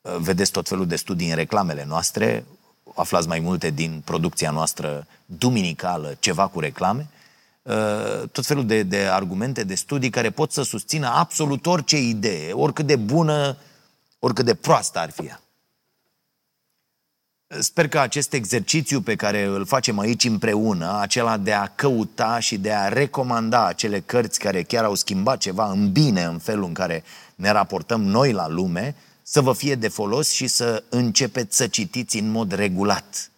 uh, 0.00 0.16
vedeți 0.18 0.50
tot 0.50 0.68
felul 0.68 0.86
de 0.86 0.96
studii 0.96 1.28
în 1.28 1.36
reclamele 1.36 1.84
noastre, 1.84 2.44
aflați 2.94 3.28
mai 3.28 3.40
multe 3.40 3.70
din 3.70 4.02
producția 4.04 4.50
noastră 4.50 5.06
duminicală, 5.26 6.16
ceva 6.18 6.46
cu 6.46 6.60
reclame, 6.60 7.08
uh, 7.62 8.28
tot 8.32 8.46
felul 8.46 8.66
de, 8.66 8.82
de 8.82 8.98
argumente, 8.98 9.64
de 9.64 9.74
studii 9.74 10.10
care 10.10 10.30
pot 10.30 10.52
să 10.52 10.62
susțină 10.62 11.06
absolut 11.06 11.66
orice 11.66 11.98
idee, 11.98 12.52
oricât 12.52 12.86
de 12.86 12.96
bună, 12.96 13.56
oricât 14.18 14.44
de 14.44 14.54
proastă 14.54 14.98
ar 14.98 15.10
fi 15.10 15.26
ea. 15.26 15.42
Sper 17.58 17.88
că 17.88 17.98
acest 17.98 18.32
exercițiu 18.32 19.00
pe 19.00 19.16
care 19.16 19.44
îl 19.44 19.66
facem 19.66 19.98
aici 19.98 20.24
împreună, 20.24 20.98
acela 21.00 21.36
de 21.36 21.52
a 21.52 21.66
căuta 21.66 22.38
și 22.38 22.58
de 22.58 22.72
a 22.72 22.88
recomanda 22.88 23.66
acele 23.66 24.00
cărți 24.00 24.38
care 24.38 24.62
chiar 24.62 24.84
au 24.84 24.94
schimbat 24.94 25.38
ceva 25.38 25.70
în 25.70 25.92
bine 25.92 26.22
în 26.22 26.38
felul 26.38 26.64
în 26.64 26.72
care 26.72 27.04
ne 27.34 27.50
raportăm 27.50 28.02
noi 28.02 28.32
la 28.32 28.48
lume, 28.48 28.94
să 29.22 29.40
vă 29.40 29.52
fie 29.52 29.74
de 29.74 29.88
folos 29.88 30.30
și 30.30 30.46
să 30.46 30.84
începeți 30.88 31.56
să 31.56 31.66
citiți 31.66 32.18
în 32.18 32.30
mod 32.30 32.52
regulat, 32.52 33.30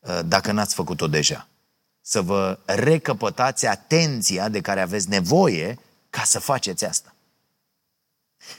uh, 0.00 0.20
dacă 0.26 0.52
n-ați 0.52 0.74
făcut-o 0.74 1.06
deja. 1.06 1.48
Să 2.00 2.20
vă 2.20 2.58
recăpătați 2.64 3.66
atenția 3.66 4.48
de 4.48 4.60
care 4.60 4.80
aveți 4.80 5.08
nevoie 5.08 5.78
ca 6.10 6.22
să 6.24 6.38
faceți 6.38 6.84
asta. 6.84 7.14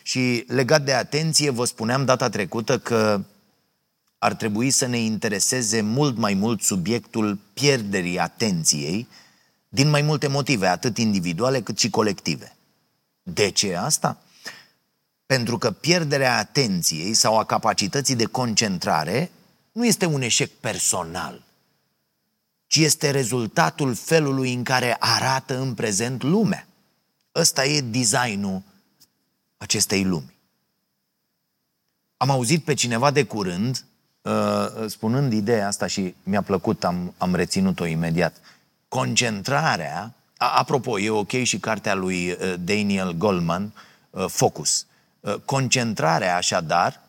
Și 0.04 0.44
legat 0.48 0.82
de 0.82 0.94
atenție, 0.94 1.50
vă 1.50 1.66
spuneam 1.66 2.06
data 2.06 2.30
trecută 2.30 2.80
că 2.80 3.22
ar 4.18 4.34
trebui 4.34 4.70
să 4.70 4.86
ne 4.86 4.98
intereseze 4.98 5.82
mult 5.82 6.18
mai 6.18 6.34
mult 6.34 6.62
subiectul 6.62 7.40
pierderii 7.54 8.20
atenției 8.20 9.08
din 9.70 9.90
mai 9.90 10.02
multe 10.02 10.28
motive, 10.28 10.68
atât 10.68 10.98
individuale 10.98 11.62
cât 11.62 11.80
și 11.80 11.90
colective. 11.90 12.56
De 13.24 13.50
ce 13.50 13.76
asta? 13.76 14.22
Pentru 15.32 15.58
că 15.58 15.72
pierderea 15.72 16.38
atenției 16.38 17.14
sau 17.14 17.38
a 17.38 17.44
capacității 17.44 18.16
de 18.16 18.26
concentrare 18.26 19.32
nu 19.72 19.86
este 19.86 20.06
un 20.06 20.22
eșec 20.22 20.52
personal, 20.52 21.44
ci 22.68 22.76
este 22.76 23.10
rezultatul 23.12 23.96
felului 23.96 24.54
în 24.54 24.64
care 24.64 24.96
arată 25.00 25.60
în 25.60 25.74
prezent 25.74 26.24
lumea. 26.24 26.68
Ăsta 27.36 27.66
e 27.66 27.82
designul 27.82 28.62
acestei 29.58 30.04
lumi. 30.04 30.34
Am 32.18 32.30
auzit 32.30 32.64
pe 32.64 32.74
cineva 32.74 33.12
de 33.12 33.24
curând 33.24 33.86
Uh, 34.22 34.86
spunând 34.88 35.34
ideea 35.34 35.68
asta 35.68 35.88
și 35.88 36.16
mi-a 36.24 36.42
plăcut, 36.42 36.84
am, 36.84 37.14
am 37.18 37.36
reținut-o 37.36 37.86
imediat, 37.86 38.42
concentrarea, 38.88 40.14
a, 40.38 40.58
apropo, 40.58 41.00
e 41.00 41.10
ok 41.10 41.32
și 41.32 41.60
cartea 41.60 41.94
lui 41.94 42.32
uh, 42.32 42.54
Daniel 42.60 43.12
Goldman, 43.12 43.74
uh, 44.10 44.26
Focus. 44.28 44.86
Concentrarea, 45.46 46.36
așadar, 46.36 47.02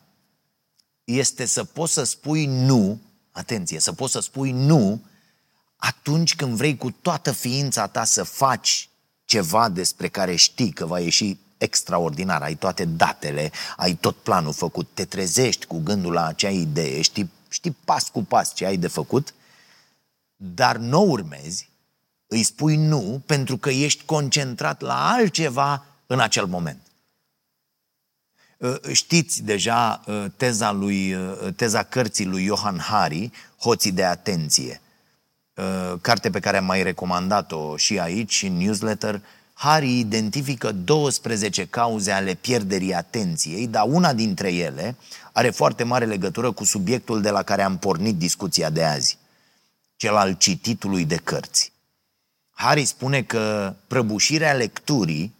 este 1.03 1.45
să 1.45 1.63
poți 1.63 1.93
să 1.93 2.03
spui 2.03 2.45
nu, 2.45 2.99
atenție, 3.31 3.79
să 3.79 3.93
poți 3.93 4.11
să 4.11 4.19
spui 4.19 4.51
nu 4.51 5.01
atunci 5.85 6.35
când 6.35 6.55
vrei 6.55 6.77
cu 6.77 6.91
toată 6.91 7.31
ființa 7.31 7.87
ta 7.87 8.03
să 8.03 8.23
faci 8.23 8.89
ceva 9.25 9.69
despre 9.69 10.07
care 10.07 10.35
știi 10.35 10.71
că 10.71 10.85
va 10.85 10.99
ieși 10.99 11.37
extraordinar, 11.57 12.41
ai 12.41 12.55
toate 12.55 12.85
datele, 12.85 13.51
ai 13.77 13.93
tot 13.93 14.15
planul 14.15 14.53
făcut, 14.53 14.89
te 14.93 15.05
trezești 15.05 15.65
cu 15.65 15.79
gândul 15.79 16.13
la 16.13 16.25
acea 16.25 16.49
idee, 16.49 17.01
știi, 17.01 17.31
știi 17.49 17.75
pas 17.85 18.09
cu 18.09 18.23
pas 18.23 18.53
ce 18.53 18.65
ai 18.65 18.77
de 18.77 18.87
făcut, 18.87 19.33
dar 20.35 20.77
nu 20.77 21.01
urmezi, 21.01 21.69
îi 22.27 22.43
spui 22.43 22.75
nu 22.75 23.21
pentru 23.25 23.57
că 23.57 23.69
ești 23.69 24.05
concentrat 24.05 24.81
la 24.81 25.11
altceva 25.11 25.85
în 26.07 26.19
acel 26.19 26.45
moment. 26.45 26.81
Ă, 28.63 28.79
știți 28.91 29.43
deja 29.43 30.01
ă, 30.07 30.27
teza, 30.37 30.71
lui, 30.71 31.13
ă, 31.13 31.51
teza 31.55 31.83
cărții 31.83 32.25
lui 32.25 32.45
Johan 32.45 32.79
Hari, 32.79 33.31
Hoții 33.59 33.91
de 33.91 34.03
atenție, 34.03 34.81
carte 36.01 36.29
pe 36.29 36.39
care 36.39 36.57
am 36.57 36.65
mai 36.65 36.83
recomandat-o 36.83 37.77
și 37.77 37.99
aici, 37.99 38.43
în 38.43 38.57
newsletter, 38.57 39.21
Hari 39.53 39.99
identifică 39.99 40.71
12 40.71 41.65
cauze 41.65 42.11
ale 42.11 42.33
pierderii 42.33 42.93
atenției, 42.93 43.67
dar 43.67 43.85
una 43.87 44.13
dintre 44.13 44.53
ele 44.53 44.95
are 45.31 45.49
foarte 45.49 45.83
mare 45.83 46.05
legătură 46.05 46.51
cu 46.51 46.63
subiectul 46.63 47.21
de 47.21 47.29
la 47.29 47.43
care 47.43 47.61
am 47.61 47.77
pornit 47.77 48.15
discuția 48.15 48.69
de 48.69 48.83
azi, 48.83 49.17
cel 49.95 50.15
al 50.15 50.33
cititului 50.33 51.05
de 51.05 51.15
cărți. 51.15 51.71
Hari 52.51 52.85
spune 52.85 53.21
că 53.21 53.75
prăbușirea 53.87 54.53
lecturii, 54.53 55.33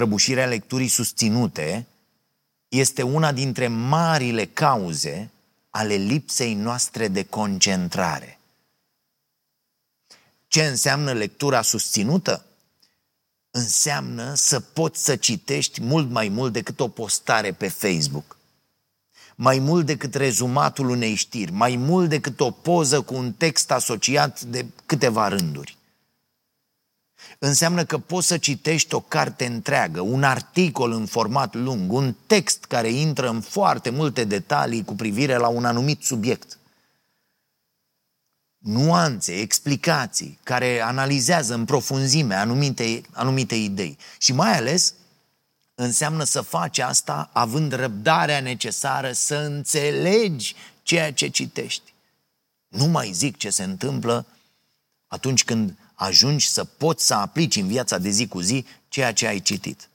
prăbușirea 0.00 0.46
lecturii 0.46 0.88
susținute, 0.88 1.86
este 2.68 3.02
una 3.02 3.32
dintre 3.32 3.68
marile 3.68 4.44
cauze 4.44 5.30
ale 5.70 5.94
lipsei 5.94 6.54
noastre 6.54 7.08
de 7.08 7.24
concentrare. 7.24 8.38
Ce 10.46 10.62
înseamnă 10.62 11.12
lectura 11.12 11.62
susținută? 11.62 12.44
Înseamnă 13.50 14.34
să 14.34 14.60
poți 14.60 15.04
să 15.04 15.16
citești 15.16 15.82
mult 15.82 16.10
mai 16.10 16.28
mult 16.28 16.52
decât 16.52 16.80
o 16.80 16.88
postare 16.88 17.52
pe 17.52 17.68
Facebook. 17.68 18.36
Mai 19.34 19.58
mult 19.58 19.86
decât 19.86 20.14
rezumatul 20.14 20.88
unei 20.88 21.14
știri, 21.14 21.52
mai 21.52 21.76
mult 21.76 22.08
decât 22.08 22.40
o 22.40 22.50
poză 22.50 23.00
cu 23.00 23.14
un 23.14 23.32
text 23.32 23.70
asociat 23.70 24.40
de 24.40 24.66
câteva 24.86 25.28
rânduri. 25.28 25.76
Înseamnă 27.38 27.84
că 27.84 27.98
poți 27.98 28.26
să 28.26 28.38
citești 28.38 28.94
o 28.94 29.00
carte 29.00 29.46
întreagă, 29.46 30.00
un 30.00 30.22
articol 30.22 30.92
în 30.92 31.06
format 31.06 31.54
lung, 31.54 31.92
un 31.92 32.14
text 32.26 32.64
care 32.64 32.88
intră 32.88 33.28
în 33.28 33.40
foarte 33.40 33.90
multe 33.90 34.24
detalii 34.24 34.84
cu 34.84 34.94
privire 34.94 35.36
la 35.36 35.48
un 35.48 35.64
anumit 35.64 36.02
subiect 36.02 36.58
nuanțe, 38.60 39.32
explicații, 39.32 40.38
care 40.42 40.80
analizează 40.80 41.54
în 41.54 41.64
profunzime 41.64 42.34
anumite, 42.34 43.02
anumite 43.12 43.54
idei. 43.54 43.98
Și 44.18 44.32
mai 44.32 44.56
ales 44.56 44.94
înseamnă 45.74 46.24
să 46.24 46.40
faci 46.40 46.78
asta 46.78 47.30
având 47.32 47.72
răbdarea 47.72 48.40
necesară 48.40 49.12
să 49.12 49.34
înțelegi 49.34 50.54
ceea 50.82 51.12
ce 51.12 51.28
citești. 51.28 51.94
Nu 52.68 52.84
mai 52.84 53.10
zic 53.12 53.36
ce 53.36 53.50
se 53.50 53.62
întâmplă 53.62 54.26
atunci 55.06 55.44
când 55.44 55.76
ajungi 56.00 56.48
să 56.48 56.64
poți 56.64 57.06
să 57.06 57.14
aplici 57.14 57.56
în 57.56 57.66
viața 57.66 57.98
de 57.98 58.10
zi 58.10 58.28
cu 58.28 58.40
zi 58.40 58.64
ceea 58.88 59.12
ce 59.12 59.26
ai 59.26 59.40
citit. 59.40 59.88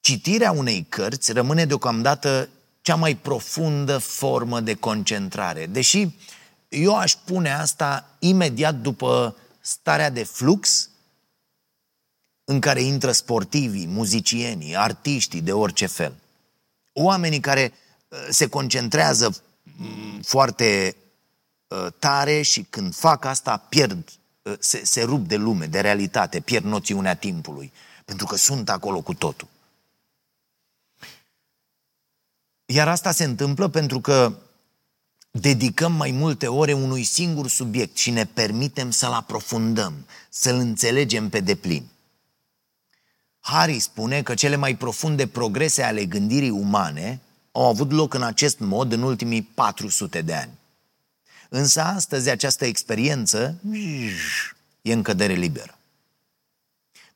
Citirea 0.00 0.52
unei 0.52 0.86
cărți 0.88 1.32
rămâne 1.32 1.64
deocamdată 1.64 2.48
cea 2.82 2.94
mai 2.94 3.16
profundă 3.16 3.98
formă 3.98 4.60
de 4.60 4.74
concentrare, 4.74 5.66
deși 5.66 6.08
eu 6.68 6.96
aș 6.96 7.14
pune 7.24 7.52
asta 7.52 8.16
imediat 8.18 8.74
după 8.74 9.36
starea 9.60 10.10
de 10.10 10.24
flux 10.24 10.88
în 12.44 12.60
care 12.60 12.82
intră 12.82 13.12
sportivii, 13.12 13.86
muzicienii, 13.86 14.76
artiștii 14.76 15.40
de 15.40 15.52
orice 15.52 15.86
fel. 15.86 16.14
Oamenii 16.92 17.40
care 17.40 17.72
uh, 18.08 18.18
se 18.30 18.48
concentrează 18.48 19.42
mm, 19.62 20.20
foarte 20.22 20.96
uh, 20.96 21.03
tare 21.98 22.42
și 22.42 22.62
când 22.62 22.94
fac 22.94 23.24
asta 23.24 23.56
pierd, 23.56 24.10
uh, 24.42 24.54
se, 24.58 24.84
se 24.84 25.02
rup 25.02 25.26
de 25.26 25.36
lume, 25.36 25.66
de 25.66 25.80
realitate, 25.80 26.40
pierd 26.40 26.64
noțiunea 26.64 27.14
timpului, 27.14 27.72
pentru 28.04 28.26
că 28.26 28.36
sunt 28.36 28.68
acolo 28.70 29.00
cu 29.00 29.14
totul. 29.14 29.48
Iar 32.66 32.88
asta 32.88 33.10
se 33.10 33.24
întâmplă 33.24 33.68
pentru 33.68 34.00
că 34.00 34.32
dedicăm 35.30 35.92
mai 35.92 36.10
multe 36.10 36.46
ore 36.46 36.72
unui 36.72 37.02
singur 37.02 37.48
subiect 37.48 37.96
și 37.96 38.10
ne 38.10 38.24
permitem 38.24 38.90
să-l 38.90 39.12
aprofundăm, 39.12 40.06
să-l 40.28 40.58
înțelegem 40.58 41.28
pe 41.28 41.40
deplin. 41.40 41.86
Harry 43.40 43.78
spune 43.78 44.22
că 44.22 44.34
cele 44.34 44.56
mai 44.56 44.76
profunde 44.76 45.26
progrese 45.26 45.82
ale 45.82 46.04
gândirii 46.04 46.50
umane 46.50 47.20
au 47.52 47.68
avut 47.68 47.92
loc 47.92 48.14
în 48.14 48.22
acest 48.22 48.58
mod 48.58 48.92
în 48.92 49.02
ultimii 49.02 49.42
400 49.42 50.22
de 50.22 50.34
ani. 50.34 50.50
Însă 51.48 51.80
astăzi 51.80 52.30
această 52.30 52.64
experiență 52.64 53.54
e 54.82 54.92
în 54.92 55.02
cădere 55.02 55.32
liberă. 55.32 55.78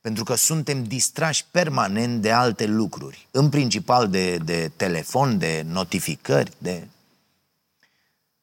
Pentru 0.01 0.25
că 0.25 0.35
suntem 0.35 0.85
distrași 0.85 1.45
permanent 1.51 2.23
de 2.23 2.33
alte 2.33 2.67
lucruri, 2.67 3.29
în 3.31 3.49
principal 3.49 4.09
de, 4.09 4.37
de 4.37 4.71
telefon, 4.77 5.39
de 5.39 5.63
notificări, 5.67 6.53
de 6.59 6.87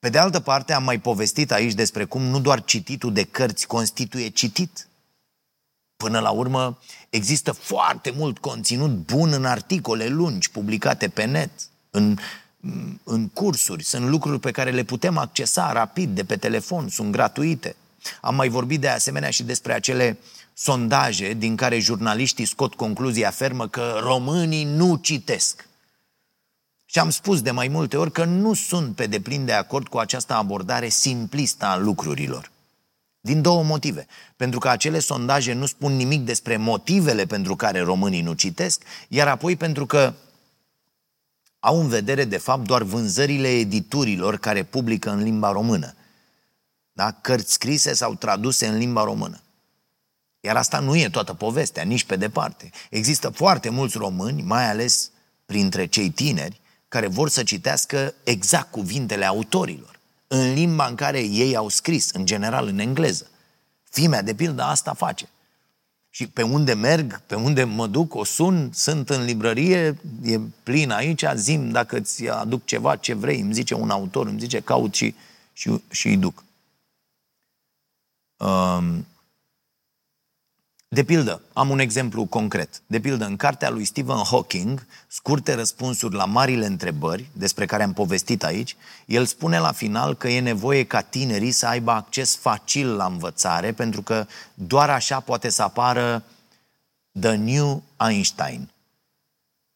pe 0.05 0.11
de 0.11 0.17
altă 0.17 0.39
parte, 0.39 0.73
am 0.73 0.83
mai 0.83 0.99
povestit 0.99 1.51
aici 1.51 1.73
despre 1.73 2.05
cum 2.05 2.21
nu 2.21 2.39
doar 2.39 2.63
cititul 2.63 3.13
de 3.13 3.23
cărți 3.23 3.67
constituie 3.67 4.29
citit. 4.29 4.87
Până 5.95 6.19
la 6.19 6.29
urmă, 6.29 6.79
există 7.09 7.51
foarte 7.51 8.11
mult 8.11 8.37
conținut 8.37 8.89
bun 8.89 9.33
în 9.33 9.45
articole 9.45 10.07
lungi 10.07 10.51
publicate 10.51 11.07
pe 11.07 11.23
net, 11.23 11.51
în, 11.89 12.17
în 13.03 13.27
cursuri. 13.27 13.83
Sunt 13.83 14.07
lucruri 14.07 14.39
pe 14.39 14.51
care 14.51 14.71
le 14.71 14.83
putem 14.83 15.17
accesa 15.17 15.71
rapid 15.71 16.15
de 16.15 16.23
pe 16.23 16.35
telefon, 16.35 16.89
sunt 16.89 17.11
gratuite. 17.11 17.75
Am 18.21 18.35
mai 18.35 18.49
vorbit 18.49 18.81
de 18.81 18.87
asemenea 18.87 19.29
și 19.29 19.43
despre 19.43 19.73
acele 19.73 20.17
sondaje 20.53 21.33
din 21.33 21.55
care 21.55 21.79
jurnaliștii 21.79 22.45
scot 22.45 22.73
concluzia 22.73 23.29
fermă 23.29 23.67
că 23.67 23.99
românii 24.01 24.63
nu 24.63 24.95
citesc. 24.95 25.67
Și 26.85 26.99
am 26.99 27.09
spus 27.09 27.41
de 27.41 27.51
mai 27.51 27.67
multe 27.67 27.97
ori 27.97 28.11
că 28.11 28.25
nu 28.25 28.53
sunt 28.53 28.95
pe 28.95 29.07
deplin 29.07 29.45
de 29.45 29.53
acord 29.53 29.87
cu 29.87 29.97
această 29.97 30.33
abordare 30.33 30.89
simplistă 30.89 31.65
a 31.65 31.77
lucrurilor. 31.77 32.51
Din 33.19 33.41
două 33.41 33.63
motive. 33.63 34.07
Pentru 34.35 34.59
că 34.59 34.69
acele 34.69 34.99
sondaje 34.99 35.53
nu 35.53 35.65
spun 35.65 35.95
nimic 35.95 36.21
despre 36.21 36.57
motivele 36.57 37.25
pentru 37.25 37.55
care 37.55 37.79
românii 37.79 38.21
nu 38.21 38.33
citesc, 38.33 38.81
iar 39.07 39.27
apoi 39.27 39.55
pentru 39.55 39.85
că 39.85 40.13
au 41.65 41.79
în 41.79 41.87
vedere, 41.87 42.23
de 42.25 42.37
fapt, 42.37 42.65
doar 42.65 42.81
vânzările 42.81 43.47
editurilor 43.47 44.37
care 44.37 44.63
publică 44.63 45.09
în 45.09 45.23
limba 45.23 45.51
română. 45.51 45.95
Da? 46.93 47.11
Cărți 47.11 47.53
scrise 47.53 47.93
sau 47.93 48.15
traduse 48.15 48.67
în 48.67 48.77
limba 48.77 49.03
română. 49.03 49.39
Iar 50.39 50.55
asta 50.55 50.79
nu 50.79 50.95
e 50.95 51.09
toată 51.09 51.33
povestea, 51.33 51.83
nici 51.83 52.03
pe 52.03 52.15
departe. 52.15 52.69
Există 52.89 53.29
foarte 53.29 53.69
mulți 53.69 53.97
români, 53.97 54.41
mai 54.41 54.69
ales 54.69 55.09
printre 55.45 55.85
cei 55.85 56.09
tineri, 56.09 56.61
care 56.87 57.07
vor 57.07 57.29
să 57.29 57.43
citească 57.43 58.13
exact 58.23 58.71
cuvintele 58.71 59.25
autorilor, 59.25 59.99
în 60.27 60.53
limba 60.53 60.87
în 60.87 60.95
care 60.95 61.19
ei 61.19 61.55
au 61.55 61.69
scris, 61.69 62.11
în 62.11 62.25
general 62.25 62.67
în 62.67 62.79
engleză. 62.79 63.27
Fimea, 63.83 64.21
de 64.21 64.35
pildă, 64.35 64.63
asta 64.63 64.93
face. 64.93 65.29
Și 66.15 66.27
pe 66.27 66.41
unde 66.41 66.73
merg, 66.73 67.21
pe 67.21 67.35
unde 67.35 67.63
mă 67.63 67.87
duc, 67.87 68.13
o 68.13 68.23
sun, 68.23 68.69
sunt 68.73 69.09
în 69.09 69.25
librărie, 69.25 69.99
e 70.23 70.39
plin 70.63 70.91
aici, 70.91 71.23
zim 71.35 71.69
dacă 71.69 71.97
îți 71.97 72.29
aduc 72.29 72.65
ceva, 72.65 72.95
ce 72.95 73.13
vrei, 73.13 73.39
îmi 73.39 73.53
zice 73.53 73.73
un 73.73 73.89
autor, 73.89 74.27
îmi 74.27 74.39
zice 74.39 74.59
caut 74.59 74.93
și, 74.93 75.15
și, 75.53 75.81
și 75.91 76.07
îi 76.07 76.17
duc. 76.17 76.43
Um, 78.37 79.05
de 80.95 81.03
pildă, 81.03 81.41
am 81.53 81.69
un 81.69 81.79
exemplu 81.79 82.25
concret. 82.25 82.81
De 82.87 82.99
pildă, 82.99 83.25
în 83.25 83.35
cartea 83.35 83.69
lui 83.69 83.85
Stephen 83.85 84.23
Hawking, 84.23 84.85
scurte 85.07 85.53
răspunsuri 85.53 86.15
la 86.15 86.25
marile 86.25 86.65
întrebări, 86.65 87.29
despre 87.31 87.65
care 87.65 87.83
am 87.83 87.93
povestit 87.93 88.43
aici, 88.43 88.75
el 89.05 89.25
spune 89.25 89.59
la 89.59 89.71
final 89.71 90.15
că 90.15 90.27
e 90.27 90.39
nevoie 90.39 90.83
ca 90.83 91.01
tinerii 91.01 91.51
să 91.51 91.67
aibă 91.67 91.91
acces 91.91 92.35
facil 92.35 92.95
la 92.95 93.05
învățare, 93.05 93.71
pentru 93.71 94.01
că 94.01 94.25
doar 94.53 94.89
așa 94.89 95.19
poate 95.19 95.49
să 95.49 95.61
apară 95.61 96.23
The 97.19 97.35
New 97.35 97.83
Einstein, 98.07 98.69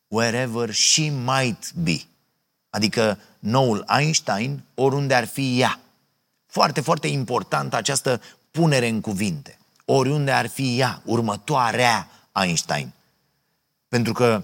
wherever 0.07 0.73
she 0.73 1.11
might 1.25 1.71
be. 1.73 2.01
Adică 2.69 3.19
noul 3.39 3.85
Einstein, 3.99 4.63
oriunde 4.75 5.13
ar 5.13 5.25
fi 5.25 5.59
ea. 5.59 5.79
Foarte, 6.45 6.81
foarte 6.81 7.07
important 7.07 7.73
această 7.73 8.21
punere 8.51 8.87
în 8.87 9.01
cuvinte 9.01 9.58
oriunde 9.91 10.31
ar 10.31 10.47
fi 10.47 10.79
ea, 10.79 11.01
următoarea 11.05 12.07
Einstein. 12.41 12.91
Pentru 13.87 14.13
că 14.13 14.43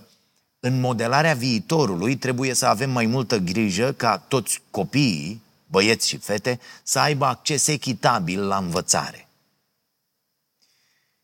în 0.60 0.79
modelarea 0.79 1.34
viitorului 1.34 2.15
trebuie 2.15 2.53
să 2.53 2.65
avem 2.65 2.89
mai 2.91 3.05
multă 3.05 3.38
grijă 3.38 3.91
ca 3.91 4.17
toți 4.17 4.62
copiii, 4.71 5.41
băieți 5.67 6.08
și 6.08 6.17
fete, 6.17 6.60
să 6.84 6.99
aibă 6.99 7.25
acces 7.25 7.67
echitabil 7.67 8.47
la 8.47 8.58
învățare. 8.58 9.27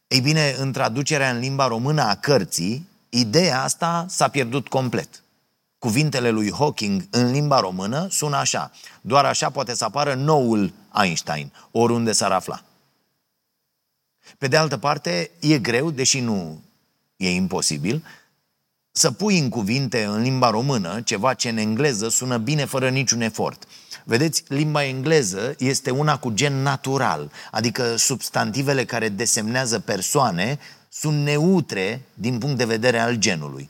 Ei 0.07 0.21
bine, 0.21 0.55
în 0.57 0.71
traducerea 0.71 1.29
în 1.29 1.39
limba 1.39 1.67
română 1.67 2.01
a 2.01 2.15
cărții, 2.15 2.87
ideea 3.09 3.63
asta 3.63 4.05
s-a 4.09 4.27
pierdut 4.27 4.67
complet. 4.67 5.23
Cuvintele 5.79 6.29
lui 6.29 6.51
Hawking 6.51 7.07
în 7.09 7.31
limba 7.31 7.59
română 7.59 8.07
sună 8.09 8.37
așa. 8.37 8.71
Doar 9.01 9.25
așa 9.25 9.49
poate 9.49 9.73
să 9.73 9.83
apară 9.83 10.13
noul 10.13 10.73
Einstein, 11.03 11.51
oriunde 11.71 12.11
s-ar 12.11 12.31
afla. 12.31 12.63
Pe 14.37 14.47
de 14.47 14.57
altă 14.57 14.77
parte, 14.77 15.31
e 15.39 15.59
greu, 15.59 15.91
deși 15.91 16.19
nu 16.19 16.61
e 17.17 17.33
imposibil, 17.33 18.03
să 18.91 19.11
pui 19.11 19.39
în 19.39 19.49
cuvinte 19.49 20.03
în 20.03 20.21
limba 20.21 20.49
română 20.49 21.01
ceva 21.01 21.33
ce 21.33 21.49
în 21.49 21.57
engleză 21.57 22.09
sună 22.09 22.37
bine 22.37 22.65
fără 22.65 22.89
niciun 22.89 23.21
efort. 23.21 23.67
Vedeți, 24.03 24.43
limba 24.47 24.83
engleză 24.83 25.55
este 25.57 25.89
una 25.89 26.17
cu 26.17 26.29
gen 26.29 26.61
natural, 26.61 27.31
adică 27.51 27.95
substantivele 27.95 28.85
care 28.85 29.09
desemnează 29.09 29.79
persoane 29.79 30.59
sunt 30.89 31.23
neutre 31.23 32.01
din 32.13 32.37
punct 32.37 32.57
de 32.57 32.65
vedere 32.65 32.99
al 32.99 33.15
genului. 33.15 33.69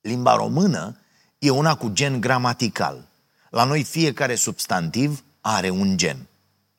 Limba 0.00 0.34
română 0.34 0.96
e 1.38 1.50
una 1.50 1.74
cu 1.74 1.88
gen 1.88 2.20
gramatical. 2.20 3.08
La 3.50 3.64
noi 3.64 3.82
fiecare 3.82 4.34
substantiv 4.34 5.24
are 5.40 5.70
un 5.70 5.96
gen. 5.96 6.26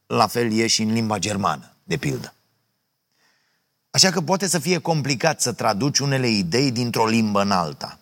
La 0.08 0.28
fel 0.28 0.52
e 0.52 0.68
și 0.68 0.82
în 0.82 0.94
limba 0.94 1.18
germană, 1.18 1.74
de 1.84 1.98
pildă. 1.98 2.34
Așa 3.96 4.10
că 4.10 4.22
poate 4.22 4.48
să 4.48 4.60
fie 4.60 4.78
complicat 4.78 5.42
să 5.42 5.52
traduci 5.52 6.00
unele 6.00 6.28
idei 6.28 6.72
dintr-o 6.72 7.08
limbă 7.08 7.42
în 7.42 7.52
alta. 7.52 8.00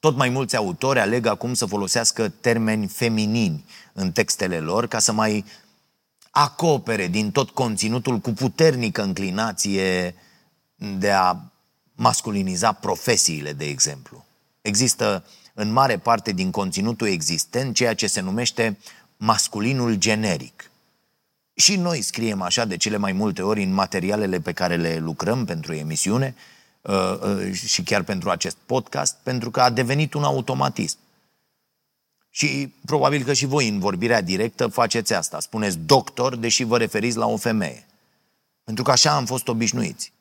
Tot 0.00 0.16
mai 0.16 0.28
mulți 0.28 0.56
autori 0.56 0.98
aleg 0.98 1.26
acum 1.26 1.54
să 1.54 1.66
folosească 1.66 2.28
termeni 2.28 2.86
feminini 2.86 3.64
în 3.92 4.12
textele 4.12 4.60
lor 4.60 4.86
ca 4.86 4.98
să 4.98 5.12
mai 5.12 5.44
acopere 6.30 7.06
din 7.06 7.30
tot 7.30 7.50
conținutul 7.50 8.18
cu 8.18 8.30
puternică 8.30 9.02
înclinație 9.02 10.14
de 10.98 11.10
a 11.10 11.36
masculiniza 11.94 12.72
profesiile, 12.72 13.52
de 13.52 13.64
exemplu. 13.64 14.24
Există 14.60 15.24
în 15.54 15.72
mare 15.72 15.98
parte 15.98 16.32
din 16.32 16.50
conținutul 16.50 17.06
existent 17.06 17.74
ceea 17.74 17.94
ce 17.94 18.06
se 18.06 18.20
numește 18.20 18.78
masculinul 19.16 19.94
generic. 19.94 20.70
Și 21.60 21.76
noi 21.76 22.02
scriem 22.02 22.42
așa 22.42 22.64
de 22.64 22.76
cele 22.76 22.96
mai 22.96 23.12
multe 23.12 23.42
ori 23.42 23.62
în 23.62 23.72
materialele 23.72 24.40
pe 24.40 24.52
care 24.52 24.76
le 24.76 24.96
lucrăm 24.96 25.44
pentru 25.44 25.72
emisiune 25.74 26.34
uh, 26.80 27.18
uh, 27.22 27.52
și 27.52 27.82
chiar 27.82 28.02
pentru 28.02 28.30
acest 28.30 28.56
podcast, 28.66 29.16
pentru 29.22 29.50
că 29.50 29.60
a 29.60 29.70
devenit 29.70 30.14
un 30.14 30.22
automatism. 30.22 30.98
Și 32.30 32.74
probabil 32.84 33.24
că 33.24 33.32
și 33.32 33.46
voi 33.46 33.68
în 33.68 33.78
vorbirea 33.78 34.20
directă 34.20 34.66
faceți 34.66 35.14
asta. 35.14 35.40
Spuneți 35.40 35.78
doctor, 35.78 36.36
deși 36.36 36.64
vă 36.64 36.78
referiți 36.78 37.16
la 37.16 37.26
o 37.26 37.36
femeie. 37.36 37.86
Pentru 38.64 38.84
că 38.84 38.90
așa 38.90 39.14
am 39.14 39.26
fost 39.26 39.48
obișnuiți. 39.48 40.12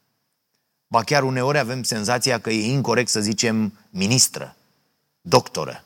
Ba 0.88 1.04
chiar 1.04 1.24
uneori 1.24 1.58
avem 1.58 1.84
senzația 1.84 2.40
că 2.40 2.50
e 2.50 2.72
incorrect 2.72 3.10
să 3.10 3.22
zicem 3.22 3.74
ministră, 3.90 4.56
doctoră 5.22 5.84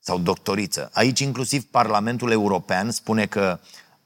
sau 0.00 0.18
doctoriță. 0.18 0.90
Aici 0.92 1.20
inclusiv 1.20 1.64
Parlamentul 1.64 2.30
European 2.30 2.90
spune 2.90 3.26
că 3.26 3.60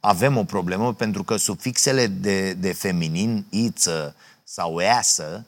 avem 0.07 0.37
o 0.37 0.45
problemă 0.45 0.95
pentru 0.95 1.23
că 1.23 1.37
sufixele 1.37 2.07
de, 2.07 2.53
de 2.53 2.73
feminin, 2.73 3.45
iță 3.51 4.15
sau 4.45 4.81
easă, 4.81 5.45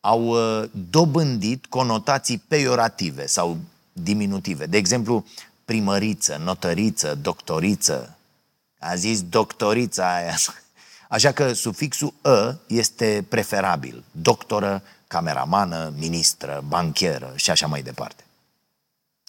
au 0.00 0.26
uh, 0.26 0.68
dobândit 0.90 1.66
conotații 1.66 2.42
peiorative 2.48 3.26
sau 3.26 3.58
diminutive. 3.92 4.66
De 4.66 4.76
exemplu, 4.76 5.26
primăriță, 5.64 6.40
notăriță, 6.44 7.18
doctoriță. 7.22 8.16
A 8.78 8.94
zis 8.94 9.22
doctorița 9.22 10.14
aia. 10.14 10.36
Așa 11.08 11.32
că 11.32 11.52
sufixul 11.52 12.14
ă 12.24 12.56
este 12.66 13.24
preferabil. 13.28 14.04
Doctoră, 14.10 14.82
cameramană, 15.06 15.92
ministră, 15.96 16.64
bancheră 16.68 17.32
și 17.36 17.50
așa 17.50 17.66
mai 17.66 17.82
departe. 17.82 18.24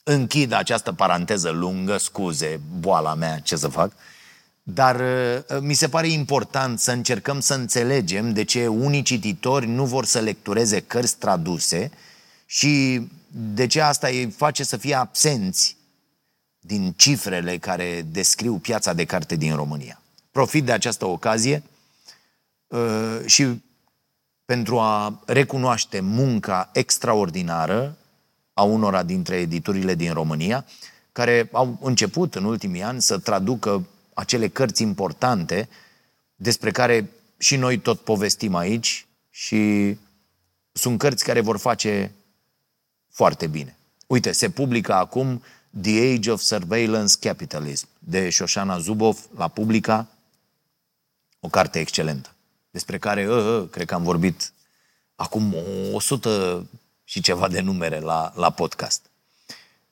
Închid 0.04 0.52
această 0.52 0.94
paranteză 0.94 1.50
lungă, 1.50 1.98
scuze, 1.98 2.60
boala 2.80 3.14
mea, 3.14 3.40
ce 3.40 3.56
să 3.56 3.68
fac, 3.68 3.92
dar 4.64 5.00
uh, 5.00 5.60
mi 5.62 5.74
se 5.74 5.90
pare 5.90 6.08
important 6.08 6.80
să 6.80 6.92
încercăm 6.92 7.40
să 7.40 7.54
înțelegem 7.54 8.34
de 8.34 8.44
ce 8.44 8.68
unii 8.68 9.02
cititori 9.02 9.68
nu 9.68 9.86
vor 9.86 10.06
să 10.06 10.20
lectureze 10.20 10.80
cărți 10.80 11.18
traduse 11.18 11.92
și 12.46 13.02
de 13.28 13.68
ce 13.68 13.82
asta 13.82 14.08
îi 14.08 14.34
face 14.38 14.64
să 14.64 14.78
fie 14.78 14.94
absenți 14.96 15.78
din 16.60 16.94
cifrele 16.98 17.58
care 17.58 18.06
descriu 18.12 18.58
piața 18.58 18.94
de 18.94 19.06
carte 19.06 19.36
din 19.36 19.56
România. 19.56 20.02
Profit 20.32 20.66
de 20.66 20.72
această 20.72 21.06
ocazie 21.06 21.64
uh, 22.68 23.20
și 23.26 23.62
pentru 24.46 24.80
a 24.80 25.22
recunoaște 25.26 26.00
munca 26.00 26.70
extraordinară 26.74 27.98
a 28.54 28.64
unora 28.64 29.04
dintre 29.04 29.36
editurile 29.36 29.96
din 29.96 30.14
România, 30.14 30.66
care 31.12 31.50
au 31.52 31.78
început 31.82 32.36
în 32.36 32.44
ultimii 32.44 32.82
ani 32.82 33.02
să 33.02 33.18
traducă 33.18 33.86
acele 34.14 34.48
cărți 34.48 34.82
importante 34.82 35.70
despre 36.36 36.72
care 36.72 37.10
și 37.38 37.56
noi 37.56 37.78
tot 37.78 38.00
povestim 38.00 38.56
aici 38.56 39.06
și 39.30 39.98
sunt 40.72 40.98
cărți 40.98 41.24
care 41.24 41.42
vor 41.42 41.58
face 41.58 42.12
foarte 43.10 43.48
bine. 43.48 43.76
Uite, 44.08 44.32
se 44.32 44.50
publică 44.50 44.94
acum 44.94 45.44
The 45.82 46.14
Age 46.14 46.32
of 46.32 46.42
Surveillance 46.42 47.16
Capitalism 47.20 47.88
de 48.00 48.30
Shoshana 48.30 48.80
Zuboff 48.80 49.26
la 49.38 49.48
Publica, 49.48 50.08
o 51.40 51.48
carte 51.48 51.80
excelentă, 51.80 52.30
despre 52.72 52.98
care, 52.98 53.30
uh, 53.30 53.62
uh, 53.62 53.70
cred 53.70 53.86
că 53.88 53.94
am 53.94 54.04
vorbit 54.04 54.54
acum 55.16 55.56
100 55.94 56.66
și 57.04 57.22
ceva 57.22 57.48
de 57.48 57.60
numere 57.60 58.00
la, 58.00 58.34
la 58.36 58.50
podcast. 58.50 59.11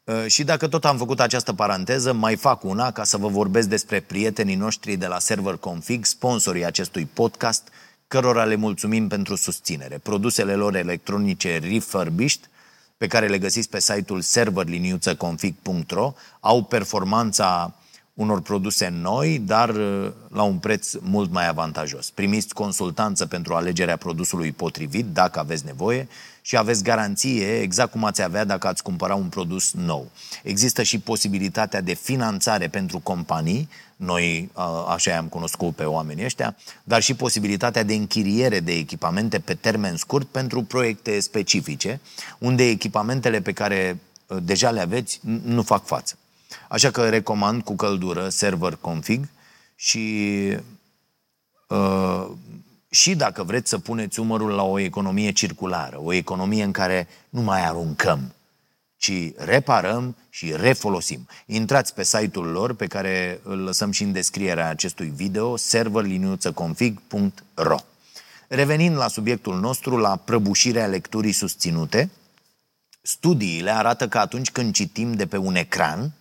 Uh, 0.09 0.25
și 0.27 0.43
dacă 0.43 0.67
tot 0.67 0.85
am 0.85 0.97
făcut 0.97 1.19
această 1.19 1.53
paranteză, 1.53 2.13
mai 2.13 2.35
fac 2.35 2.63
una 2.63 2.91
ca 2.91 3.03
să 3.03 3.17
vă 3.17 3.27
vorbesc 3.27 3.67
despre 3.67 3.99
prietenii 3.99 4.55
noștri 4.55 4.95
de 4.95 5.07
la 5.07 5.19
Server 5.19 5.55
Config, 5.55 6.05
sponsorii 6.05 6.65
acestui 6.65 7.05
podcast, 7.05 7.67
cărora 8.07 8.43
le 8.43 8.55
mulțumim 8.55 9.07
pentru 9.07 9.35
susținere. 9.35 9.97
Produsele 9.97 10.55
lor 10.55 10.75
electronice 10.75 11.59
refurbished, 11.63 12.49
pe 12.97 13.07
care 13.07 13.27
le 13.27 13.37
găsiți 13.37 13.69
pe 13.69 13.79
site-ul 13.79 14.21
serverliniuțăconfig.ro, 14.21 16.13
au 16.39 16.63
performanța 16.63 17.73
unor 18.13 18.41
produse 18.41 18.87
noi, 18.87 19.39
dar 19.39 19.69
uh, 19.69 20.11
la 20.29 20.43
un 20.43 20.57
preț 20.57 20.93
mult 21.01 21.31
mai 21.31 21.47
avantajos. 21.47 22.09
Primiți 22.09 22.53
consultanță 22.53 23.25
pentru 23.25 23.53
alegerea 23.53 23.97
produsului 23.97 24.51
potrivit, 24.51 25.05
dacă 25.05 25.39
aveți 25.39 25.65
nevoie, 25.65 26.07
și 26.49 26.57
aveți 26.57 26.83
garanție 26.83 27.61
exact 27.61 27.91
cum 27.91 28.03
ați 28.03 28.21
avea 28.21 28.43
dacă 28.45 28.67
ați 28.67 28.83
cumpăra 28.83 29.15
un 29.15 29.27
produs 29.27 29.71
nou. 29.71 30.11
Există 30.43 30.83
și 30.83 30.99
posibilitatea 30.99 31.81
de 31.81 31.93
finanțare 31.93 32.67
pentru 32.67 32.99
companii, 32.99 33.69
noi 33.95 34.51
așa 34.87 35.17
am 35.17 35.27
cunoscut 35.27 35.75
pe 35.75 35.83
oamenii 35.83 36.25
ăștia, 36.25 36.55
dar 36.83 37.01
și 37.01 37.13
posibilitatea 37.13 37.83
de 37.83 37.93
închiriere 37.93 38.59
de 38.59 38.71
echipamente 38.71 39.39
pe 39.39 39.53
termen 39.53 39.95
scurt 39.95 40.27
pentru 40.27 40.63
proiecte 40.63 41.19
specifice, 41.19 41.99
unde 42.37 42.63
echipamentele 42.63 43.41
pe 43.41 43.51
care 43.51 43.99
deja 44.41 44.71
le 44.71 44.79
aveți 44.81 45.19
nu 45.43 45.63
fac 45.63 45.85
față. 45.85 46.17
Așa 46.69 46.91
că 46.91 47.09
recomand 47.09 47.63
cu 47.63 47.75
căldură 47.75 48.29
server 48.29 48.77
config 48.81 49.27
și 49.75 50.35
uh, 51.67 52.27
și 52.89 53.15
dacă 53.15 53.43
vreți 53.43 53.69
să 53.69 53.79
puneți 53.79 54.19
umărul 54.19 54.51
la 54.51 54.63
o 54.63 54.79
economie 54.79 55.31
circulară, 55.31 55.99
o 56.01 56.13
economie 56.13 56.63
în 56.63 56.71
care 56.71 57.07
nu 57.29 57.41
mai 57.41 57.65
aruncăm, 57.65 58.33
ci 58.97 59.31
reparăm 59.35 60.15
și 60.29 60.53
refolosim. 60.55 61.27
Intrați 61.45 61.93
pe 61.93 62.03
site-ul 62.03 62.45
lor, 62.45 62.73
pe 62.73 62.87
care 62.87 63.39
îl 63.43 63.59
lăsăm 63.59 63.91
și 63.91 64.03
în 64.03 64.11
descrierea 64.11 64.69
acestui 64.69 65.11
video, 65.15 65.55
serverliniuțăconfig.ro 65.55 67.77
Revenind 68.47 68.95
la 68.95 69.07
subiectul 69.07 69.59
nostru, 69.59 69.97
la 69.97 70.15
prăbușirea 70.15 70.87
lecturii 70.87 71.31
susținute, 71.31 72.09
studiile 73.01 73.71
arată 73.71 74.07
că 74.07 74.17
atunci 74.17 74.51
când 74.51 74.73
citim 74.73 75.13
de 75.13 75.27
pe 75.27 75.37
un 75.37 75.55
ecran, 75.55 76.11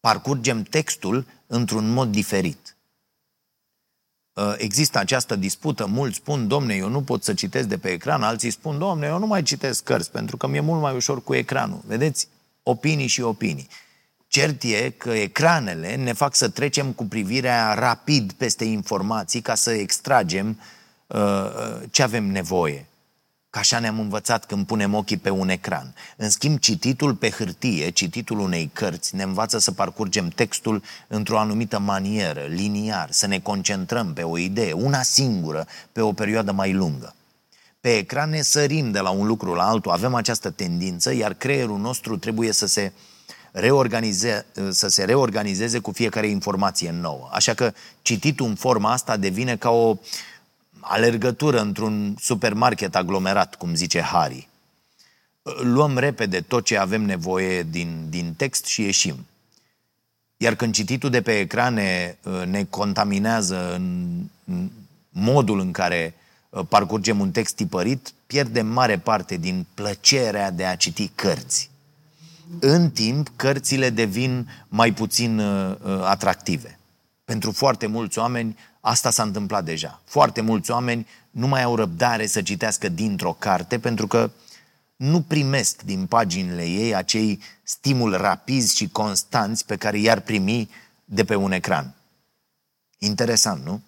parcurgem 0.00 0.62
textul 0.62 1.26
într-un 1.46 1.88
mod 1.88 2.10
diferit. 2.10 2.75
Uh, 4.36 4.54
există 4.56 4.98
această 4.98 5.36
dispută, 5.36 5.86
mulți 5.86 6.16
spun, 6.16 6.48
domne, 6.48 6.74
eu 6.74 6.88
nu 6.88 7.02
pot 7.02 7.24
să 7.24 7.34
citesc 7.34 7.68
de 7.68 7.78
pe 7.78 7.88
ecran, 7.88 8.22
alții 8.22 8.50
spun, 8.50 8.78
domne, 8.78 9.06
eu 9.06 9.18
nu 9.18 9.26
mai 9.26 9.42
citesc 9.42 9.84
cărți, 9.84 10.10
pentru 10.10 10.36
că 10.36 10.46
mi-e 10.46 10.60
mult 10.60 10.80
mai 10.80 10.94
ușor 10.94 11.22
cu 11.22 11.34
ecranul. 11.34 11.80
Vedeți? 11.86 12.28
Opinii 12.62 13.06
și 13.06 13.20
opinii. 13.20 13.68
Cert 14.28 14.62
e 14.62 14.90
că 14.90 15.10
ecranele 15.10 15.94
ne 15.94 16.12
fac 16.12 16.34
să 16.34 16.48
trecem 16.48 16.92
cu 16.92 17.04
privirea 17.04 17.74
rapid 17.74 18.32
peste 18.32 18.64
informații 18.64 19.40
ca 19.40 19.54
să 19.54 19.70
extragem 19.70 20.60
uh, 21.06 21.18
uh 21.18 21.82
ce 21.90 22.02
avem 22.02 22.24
nevoie 22.24 22.86
Că 23.56 23.62
așa 23.62 23.78
ne-am 23.78 23.98
învățat 23.98 24.44
când 24.44 24.66
punem 24.66 24.94
ochii 24.94 25.16
pe 25.16 25.30
un 25.30 25.48
ecran. 25.48 25.94
În 26.16 26.30
schimb, 26.30 26.58
cititul 26.58 27.14
pe 27.14 27.30
hârtie, 27.30 27.90
cititul 27.90 28.38
unei 28.38 28.70
cărți, 28.72 29.14
ne 29.14 29.22
învață 29.22 29.58
să 29.58 29.72
parcurgem 29.72 30.28
textul 30.28 30.82
într-o 31.08 31.38
anumită 31.38 31.78
manieră, 31.78 32.40
liniar, 32.48 33.08
să 33.10 33.26
ne 33.26 33.38
concentrăm 33.38 34.12
pe 34.12 34.22
o 34.22 34.38
idee, 34.38 34.72
una 34.72 35.02
singură, 35.02 35.66
pe 35.92 36.00
o 36.00 36.12
perioadă 36.12 36.52
mai 36.52 36.72
lungă. 36.72 37.14
Pe 37.80 37.96
ecran 37.96 38.30
ne 38.30 38.42
sărim 38.42 38.90
de 38.90 39.00
la 39.00 39.10
un 39.10 39.26
lucru 39.26 39.54
la 39.54 39.68
altul, 39.68 39.90
avem 39.90 40.14
această 40.14 40.50
tendință, 40.50 41.14
iar 41.14 41.34
creierul 41.34 41.78
nostru 41.78 42.16
trebuie 42.16 42.52
să 42.52 42.66
se 42.66 42.92
reorganize, 43.52 44.46
să 44.70 44.88
se 44.88 45.04
reorganizeze 45.04 45.78
cu 45.78 45.92
fiecare 45.92 46.26
informație 46.26 46.90
nouă. 46.90 47.28
Așa 47.32 47.54
că 47.54 47.72
cititul 48.02 48.46
în 48.46 48.54
forma 48.54 48.92
asta 48.92 49.16
devine 49.16 49.56
ca 49.56 49.70
o 49.70 49.96
alergătură 50.88 51.60
într-un 51.60 52.14
supermarket 52.18 52.96
aglomerat, 52.96 53.54
cum 53.54 53.74
zice 53.74 54.00
Harry. 54.00 54.48
Luăm 55.62 55.98
repede 55.98 56.40
tot 56.40 56.64
ce 56.64 56.76
avem 56.76 57.02
nevoie 57.02 57.62
din, 57.62 58.06
din 58.08 58.34
text 58.36 58.64
și 58.64 58.82
ieșim. 58.82 59.26
Iar 60.36 60.54
când 60.54 60.74
cititul 60.74 61.10
de 61.10 61.22
pe 61.22 61.38
ecrane 61.38 62.18
uh, 62.22 62.42
ne 62.46 62.64
contaminează 62.64 63.74
în 63.74 64.22
modul 65.10 65.60
în 65.60 65.72
care 65.72 66.14
uh, 66.48 66.62
parcurgem 66.68 67.20
un 67.20 67.30
text 67.30 67.54
tipărit, 67.54 68.12
pierdem 68.26 68.66
mare 68.66 68.98
parte 68.98 69.36
din 69.36 69.66
plăcerea 69.74 70.50
de 70.50 70.64
a 70.64 70.76
citi 70.76 71.10
cărți. 71.14 71.70
În 72.60 72.90
timp, 72.90 73.30
cărțile 73.36 73.90
devin 73.90 74.48
mai 74.68 74.92
puțin 74.92 75.38
uh, 75.38 75.76
atractive. 76.02 76.75
Pentru 77.26 77.52
foarte 77.52 77.86
mulți 77.86 78.18
oameni, 78.18 78.56
Asta 78.86 79.10
s-a 79.10 79.22
întâmplat 79.22 79.64
deja. 79.64 80.00
Foarte 80.04 80.40
mulți 80.40 80.70
oameni 80.70 81.06
nu 81.30 81.46
mai 81.46 81.62
au 81.62 81.76
răbdare 81.76 82.26
să 82.26 82.42
citească 82.42 82.88
dintr-o 82.88 83.32
carte 83.32 83.78
pentru 83.78 84.06
că 84.06 84.30
nu 84.96 85.22
primesc 85.22 85.82
din 85.82 86.06
paginile 86.06 86.64
ei 86.64 86.94
acei 86.94 87.40
stimul 87.62 88.16
rapizi 88.16 88.76
și 88.76 88.88
constanți 88.88 89.66
pe 89.66 89.76
care 89.76 89.98
i-ar 89.98 90.20
primi 90.20 90.70
de 91.04 91.24
pe 91.24 91.34
un 91.34 91.52
ecran. 91.52 91.94
Interesant, 92.98 93.64
nu? 93.64 93.80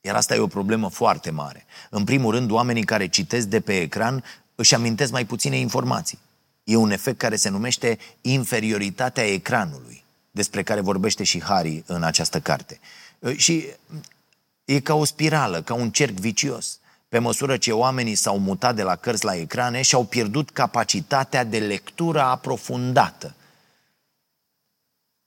Iar 0.00 0.14
asta 0.14 0.34
e 0.34 0.38
o 0.38 0.46
problemă 0.46 0.88
foarte 0.88 1.30
mare. 1.30 1.64
În 1.90 2.04
primul 2.04 2.32
rând, 2.32 2.50
oamenii 2.50 2.84
care 2.84 3.08
citesc 3.08 3.46
de 3.46 3.60
pe 3.60 3.80
ecran 3.80 4.24
își 4.54 4.74
amintesc 4.74 5.12
mai 5.12 5.24
puține 5.24 5.58
informații. 5.58 6.18
E 6.64 6.76
un 6.76 6.90
efect 6.90 7.18
care 7.18 7.36
se 7.36 7.48
numește 7.48 7.98
inferioritatea 8.20 9.24
ecranului, 9.24 10.03
despre 10.34 10.62
care 10.62 10.80
vorbește 10.80 11.24
și 11.24 11.42
Harry 11.42 11.82
în 11.86 12.02
această 12.02 12.40
carte. 12.40 12.80
Uh, 13.18 13.36
și 13.36 13.66
e 14.64 14.80
ca 14.80 14.94
o 14.94 15.04
spirală, 15.04 15.62
ca 15.62 15.74
un 15.74 15.90
cerc 15.90 16.12
vicios. 16.12 16.78
Pe 17.08 17.18
măsură 17.18 17.56
ce 17.56 17.72
oamenii 17.72 18.14
s-au 18.14 18.38
mutat 18.38 18.74
de 18.74 18.82
la 18.82 18.96
cărți 18.96 19.24
la 19.24 19.34
ecrane 19.34 19.82
și-au 19.82 20.04
pierdut 20.04 20.50
capacitatea 20.50 21.44
de 21.44 21.58
lectură 21.58 22.20
aprofundată. 22.20 23.34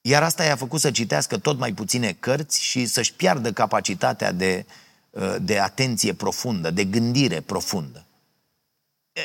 Iar 0.02 0.24
asta 0.24 0.44
i-a 0.44 0.56
făcut 0.56 0.80
să 0.80 0.92
citească 0.92 1.38
tot 1.38 1.58
mai 1.58 1.74
puține 1.74 2.16
cărți 2.20 2.64
și 2.64 2.86
să-și 2.86 3.14
piardă 3.14 3.52
capacitatea 3.52 4.32
de, 4.32 4.66
uh, 5.10 5.36
de 5.42 5.60
atenție 5.60 6.14
profundă, 6.14 6.72
de 6.72 6.86
gândire 6.86 7.42
profundă. 7.42 8.07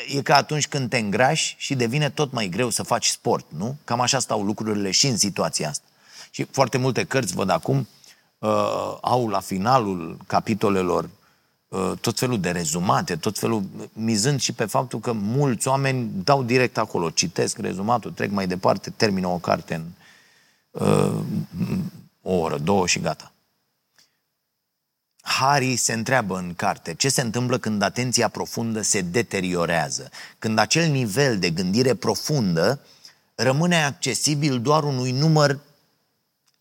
E 0.07 0.21
ca 0.21 0.35
atunci 0.35 0.67
când 0.67 0.89
te 0.89 0.97
îngrași 0.97 1.55
și 1.57 1.75
devine 1.75 2.09
tot 2.09 2.31
mai 2.31 2.47
greu 2.47 2.69
să 2.69 2.83
faci 2.83 3.07
sport, 3.07 3.45
nu? 3.57 3.77
Cam 3.83 3.99
așa 3.99 4.19
stau 4.19 4.43
lucrurile 4.43 4.91
și 4.91 5.07
în 5.07 5.17
situația 5.17 5.69
asta. 5.69 5.85
Și 6.31 6.43
foarte 6.43 6.77
multe 6.77 7.03
cărți, 7.03 7.33
văd 7.33 7.49
acum, 7.49 7.87
uh, 8.37 8.97
au 9.01 9.27
la 9.27 9.39
finalul 9.39 10.17
capitolelor 10.27 11.09
uh, 11.67 11.91
tot 12.01 12.19
felul 12.19 12.39
de 12.39 12.51
rezumate, 12.51 13.15
tot 13.15 13.39
felul, 13.39 13.63
mizând 13.93 14.41
și 14.41 14.53
pe 14.53 14.65
faptul 14.65 14.99
că 14.99 15.11
mulți 15.11 15.67
oameni 15.67 16.11
dau 16.23 16.43
direct 16.43 16.77
acolo, 16.77 17.09
citesc 17.09 17.57
rezumatul, 17.57 18.11
trec 18.11 18.31
mai 18.31 18.47
departe, 18.47 18.89
termină 18.89 19.27
o 19.27 19.37
carte 19.37 19.73
în 19.73 19.85
uh, 20.71 21.13
o 22.21 22.33
oră, 22.33 22.57
două 22.57 22.87
și 22.87 22.99
gata. 22.99 23.32
Harry 25.25 25.75
se 25.75 25.93
întreabă 25.93 26.37
în 26.37 26.53
carte 26.53 26.93
ce 26.93 27.09
se 27.09 27.21
întâmplă 27.21 27.57
când 27.57 27.81
atenția 27.81 28.27
profundă 28.27 28.81
se 28.81 29.01
deteriorează, 29.01 30.09
când 30.39 30.57
acel 30.57 30.91
nivel 30.91 31.39
de 31.39 31.49
gândire 31.49 31.93
profundă 31.93 32.79
rămâne 33.35 33.83
accesibil 33.83 34.61
doar 34.61 34.83
unui 34.83 35.11
număr 35.11 35.59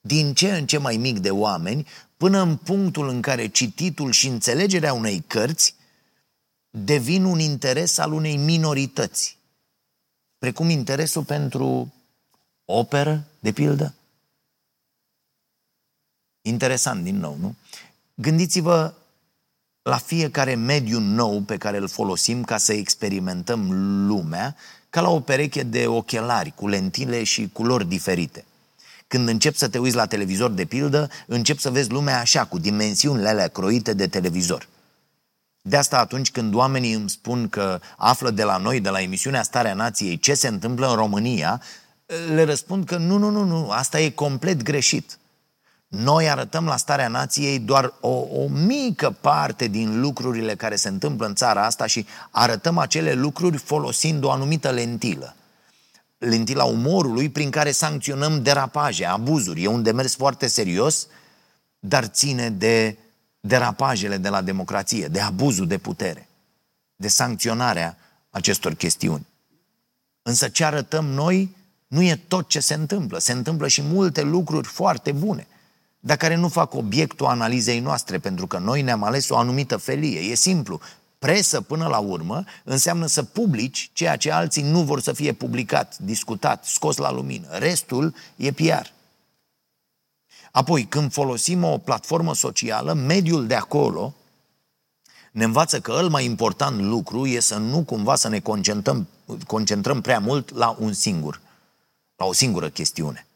din 0.00 0.34
ce 0.34 0.56
în 0.56 0.66
ce 0.66 0.78
mai 0.78 0.96
mic 0.96 1.18
de 1.18 1.30
oameni, 1.30 1.86
până 2.16 2.40
în 2.40 2.56
punctul 2.56 3.08
în 3.08 3.20
care 3.20 3.46
cititul 3.46 4.12
și 4.12 4.26
înțelegerea 4.26 4.92
unei 4.92 5.24
cărți 5.26 5.74
devin 6.70 7.24
un 7.24 7.38
interes 7.38 7.98
al 7.98 8.12
unei 8.12 8.36
minorități, 8.36 9.36
precum 10.38 10.68
interesul 10.68 11.24
pentru 11.24 11.92
operă, 12.64 13.24
de 13.40 13.52
pildă. 13.52 13.94
Interesant 16.42 17.04
din 17.04 17.16
nou, 17.16 17.36
nu? 17.40 17.54
Gândiți-vă 18.22 18.94
la 19.82 19.96
fiecare 19.96 20.54
mediu 20.54 20.98
nou 20.98 21.40
pe 21.40 21.56
care 21.56 21.76
îl 21.76 21.88
folosim 21.88 22.44
ca 22.44 22.56
să 22.56 22.72
experimentăm 22.72 23.66
lumea, 24.06 24.56
ca 24.90 25.00
la 25.00 25.10
o 25.10 25.20
pereche 25.20 25.62
de 25.62 25.86
ochelari 25.86 26.52
cu 26.54 26.68
lentile 26.68 27.24
și 27.24 27.50
culori 27.52 27.88
diferite. 27.88 28.44
Când 29.06 29.28
începi 29.28 29.58
să 29.58 29.68
te 29.68 29.78
uiți 29.78 29.96
la 29.96 30.06
televizor 30.06 30.50
de 30.50 30.64
pildă, 30.64 31.10
începi 31.26 31.60
să 31.60 31.70
vezi 31.70 31.90
lumea 31.90 32.20
așa, 32.20 32.44
cu 32.44 32.58
dimensiunile 32.58 33.28
alea 33.28 33.48
croite 33.48 33.92
de 33.92 34.06
televizor. 34.06 34.68
De 35.60 35.76
asta 35.76 35.98
atunci 35.98 36.30
când 36.30 36.54
oamenii 36.54 36.92
îmi 36.92 37.10
spun 37.10 37.48
că 37.48 37.80
află 37.96 38.30
de 38.30 38.42
la 38.42 38.56
noi, 38.56 38.80
de 38.80 38.88
la 38.88 39.00
emisiunea 39.00 39.42
Starea 39.42 39.74
Nației, 39.74 40.18
ce 40.18 40.34
se 40.34 40.48
întâmplă 40.48 40.88
în 40.88 40.94
România, 40.94 41.62
le 42.34 42.44
răspund 42.44 42.84
că 42.84 42.96
nu, 42.96 43.18
nu, 43.18 43.30
nu, 43.30 43.44
nu, 43.44 43.70
asta 43.70 44.00
e 44.00 44.10
complet 44.10 44.62
greșit. 44.62 45.16
Noi 45.92 46.30
arătăm 46.30 46.64
la 46.64 46.76
Starea 46.76 47.08
Nației 47.08 47.58
doar 47.58 47.94
o, 48.00 48.08
o 48.08 48.48
mică 48.48 49.16
parte 49.20 49.66
din 49.66 50.00
lucrurile 50.00 50.54
care 50.54 50.76
se 50.76 50.88
întâmplă 50.88 51.26
în 51.26 51.34
țara 51.34 51.64
asta 51.64 51.86
și 51.86 52.06
arătăm 52.30 52.78
acele 52.78 53.12
lucruri 53.12 53.56
folosind 53.56 54.24
o 54.24 54.30
anumită 54.30 54.70
lentilă 54.70 55.36
lentila 56.28 56.64
umorului 56.64 57.28
prin 57.28 57.50
care 57.50 57.70
sancționăm 57.70 58.42
derapaje, 58.42 59.04
abuzuri. 59.04 59.62
E 59.62 59.66
un 59.66 59.82
demers 59.82 60.14
foarte 60.14 60.46
serios, 60.46 61.06
dar 61.78 62.04
ține 62.04 62.50
de 62.50 62.96
derapajele 63.40 64.16
de 64.16 64.28
la 64.28 64.42
democrație, 64.42 65.06
de 65.06 65.20
abuzul 65.20 65.66
de 65.66 65.78
putere, 65.78 66.28
de 66.96 67.08
sancționarea 67.08 67.98
acestor 68.30 68.74
chestiuni. 68.74 69.26
Însă 70.22 70.48
ce 70.48 70.64
arătăm 70.64 71.04
noi 71.04 71.56
nu 71.86 72.02
e 72.02 72.16
tot 72.28 72.48
ce 72.48 72.60
se 72.60 72.74
întâmplă. 72.74 73.18
Se 73.18 73.32
întâmplă 73.32 73.68
și 73.68 73.82
multe 73.82 74.22
lucruri 74.22 74.68
foarte 74.68 75.12
bune, 75.12 75.46
dar 76.04 76.16
care 76.16 76.34
nu 76.34 76.48
fac 76.48 76.74
obiectul 76.74 77.26
analizei 77.26 77.80
noastre, 77.80 78.18
pentru 78.18 78.46
că 78.46 78.58
noi 78.58 78.82
ne-am 78.82 79.02
ales 79.02 79.28
o 79.28 79.36
anumită 79.36 79.76
felie. 79.76 80.20
E 80.20 80.34
simplu. 80.34 80.80
Presă, 81.18 81.60
până 81.60 81.86
la 81.86 81.98
urmă, 81.98 82.44
înseamnă 82.64 83.06
să 83.06 83.22
publici 83.22 83.90
ceea 83.92 84.16
ce 84.16 84.32
alții 84.32 84.62
nu 84.62 84.82
vor 84.82 85.00
să 85.00 85.12
fie 85.12 85.32
publicat, 85.32 85.98
discutat, 85.98 86.64
scos 86.64 86.96
la 86.96 87.12
lumină. 87.12 87.46
Restul 87.50 88.14
e 88.36 88.52
PR. 88.52 88.86
Apoi, 90.52 90.84
când 90.84 91.12
folosim 91.12 91.64
o 91.64 91.78
platformă 91.78 92.34
socială, 92.34 92.92
mediul 92.92 93.46
de 93.46 93.54
acolo 93.54 94.14
ne 95.32 95.44
învață 95.44 95.80
că 95.80 95.92
cel 95.92 96.08
mai 96.08 96.24
important 96.24 96.80
lucru 96.80 97.26
e 97.26 97.40
să 97.40 97.56
nu 97.56 97.82
cumva 97.82 98.14
să 98.14 98.28
ne 98.28 98.40
concentrăm, 98.40 99.08
concentrăm 99.46 100.00
prea 100.00 100.18
mult 100.18 100.54
la 100.54 100.76
un 100.78 100.92
singur, 100.92 101.40
la 102.16 102.26
o 102.26 102.32
singură 102.32 102.68
chestiune. 102.68 103.26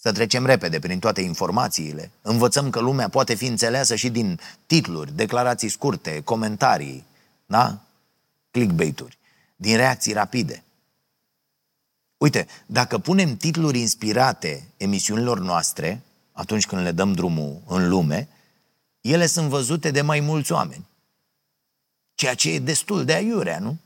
Să 0.00 0.12
trecem 0.12 0.46
repede 0.46 0.78
prin 0.78 0.98
toate 0.98 1.20
informațiile. 1.20 2.10
Învățăm 2.22 2.70
că 2.70 2.80
lumea 2.80 3.08
poate 3.08 3.34
fi 3.34 3.46
înțeleasă 3.46 3.94
și 3.94 4.10
din 4.10 4.40
titluri, 4.66 5.12
declarații 5.12 5.68
scurte, 5.68 6.20
comentarii, 6.20 7.04
da? 7.46 7.80
Clickbait-uri, 8.50 9.18
din 9.56 9.76
reacții 9.76 10.12
rapide. 10.12 10.64
Uite, 12.16 12.46
dacă 12.66 12.98
punem 12.98 13.36
titluri 13.36 13.78
inspirate 13.78 14.68
emisiunilor 14.76 15.38
noastre, 15.38 16.02
atunci 16.32 16.66
când 16.66 16.82
le 16.82 16.92
dăm 16.92 17.12
drumul 17.12 17.62
în 17.66 17.88
lume, 17.88 18.28
ele 19.00 19.26
sunt 19.26 19.48
văzute 19.48 19.90
de 19.90 20.00
mai 20.00 20.20
mulți 20.20 20.52
oameni. 20.52 20.86
Ceea 22.14 22.34
ce 22.34 22.50
e 22.50 22.58
destul 22.58 23.04
de 23.04 23.12
aiurea, 23.12 23.58
nu? 23.58 23.78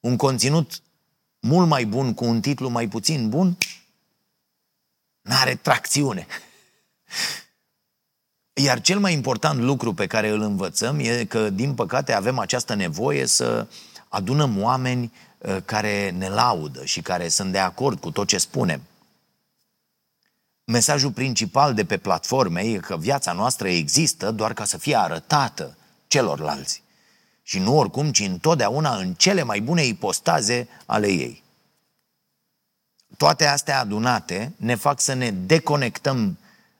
Un 0.00 0.16
conținut 0.16 0.82
mult 1.40 1.68
mai 1.68 1.84
bun 1.84 2.14
cu 2.14 2.24
un 2.24 2.40
titlu 2.40 2.68
mai 2.68 2.88
puțin 2.88 3.28
bun, 3.28 3.56
n-are 5.20 5.54
tracțiune. 5.54 6.26
Iar 8.52 8.80
cel 8.80 8.98
mai 8.98 9.12
important 9.12 9.60
lucru 9.60 9.94
pe 9.94 10.06
care 10.06 10.28
îl 10.28 10.40
învățăm 10.40 10.98
e 10.98 11.24
că, 11.24 11.50
din 11.50 11.74
păcate, 11.74 12.12
avem 12.12 12.38
această 12.38 12.74
nevoie 12.74 13.26
să 13.26 13.66
adunăm 14.08 14.62
oameni 14.62 15.12
uh, 15.38 15.56
care 15.64 16.10
ne 16.10 16.28
laudă 16.28 16.84
și 16.84 17.00
care 17.00 17.28
sunt 17.28 17.52
de 17.52 17.58
acord 17.58 18.00
cu 18.00 18.10
tot 18.10 18.26
ce 18.26 18.38
spunem. 18.38 18.82
Mesajul 20.64 21.10
principal 21.10 21.74
de 21.74 21.84
pe 21.84 21.96
platforme 21.96 22.60
e 22.60 22.78
că 22.78 22.96
viața 22.96 23.32
noastră 23.32 23.68
există 23.68 24.30
doar 24.30 24.52
ca 24.52 24.64
să 24.64 24.78
fie 24.78 24.96
arătată 24.96 25.76
celorlalți. 26.06 26.82
Și 27.48 27.58
nu 27.58 27.76
oricum, 27.76 28.12
ci 28.12 28.20
întotdeauna 28.20 28.96
în 28.96 29.14
cele 29.14 29.42
mai 29.42 29.60
bune 29.60 29.84
ipostaze 29.84 30.68
ale 30.86 31.06
ei. 31.06 31.42
Toate 33.16 33.46
astea 33.46 33.80
adunate 33.80 34.52
ne 34.56 34.74
fac 34.74 35.00
să 35.00 35.12
ne 35.12 35.30
deconectăm 35.30 36.38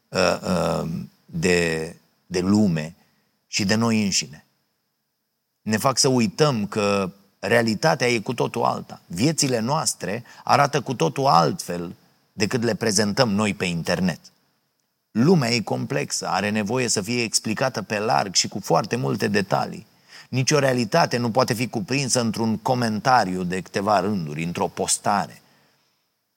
uh, 0.09 0.39
uh, 0.43 0.89
de, 1.25 1.97
de 2.27 2.41
lume 2.41 2.95
și 3.47 3.65
de 3.65 3.75
noi 3.75 4.05
înșine. 4.05 4.47
Ne 5.63 5.77
fac 5.77 5.99
să 5.99 6.09
uităm 6.09 6.67
că 6.67 7.13
realitatea 7.39 8.09
e 8.09 8.19
cu 8.19 8.35
totul 8.35 8.63
alta. 8.63 9.01
Viețile 9.07 9.59
noastre 9.59 10.25
arată 10.45 10.81
cu 10.81 10.95
totul 10.95 11.27
altfel 11.27 11.95
decât 12.33 12.63
le 12.63 12.75
prezentăm 12.75 13.29
noi 13.31 13.55
pe 13.55 13.65
internet. 13.65 14.21
Lumea 15.11 15.51
e 15.51 15.61
complexă, 15.61 16.27
are 16.27 16.51
nevoie 16.51 16.89
să 16.89 17.01
fie 17.01 17.23
explicată 17.23 17.83
pe 17.83 17.99
larg 17.99 18.35
și 18.35 18.49
cu 18.49 18.61
foarte 18.61 18.97
multe 18.97 19.29
detalii. 19.29 19.87
Nici 20.29 20.51
o 20.51 20.59
realitate 20.59 21.17
nu 21.17 21.31
poate 21.31 21.53
fi 21.53 21.69
cuprinsă 21.69 22.21
într-un 22.21 22.57
comentariu 22.57 23.43
de 23.43 23.61
câteva 23.61 24.01
rânduri, 24.01 24.43
într-o 24.43 24.67
postare. 24.67 25.43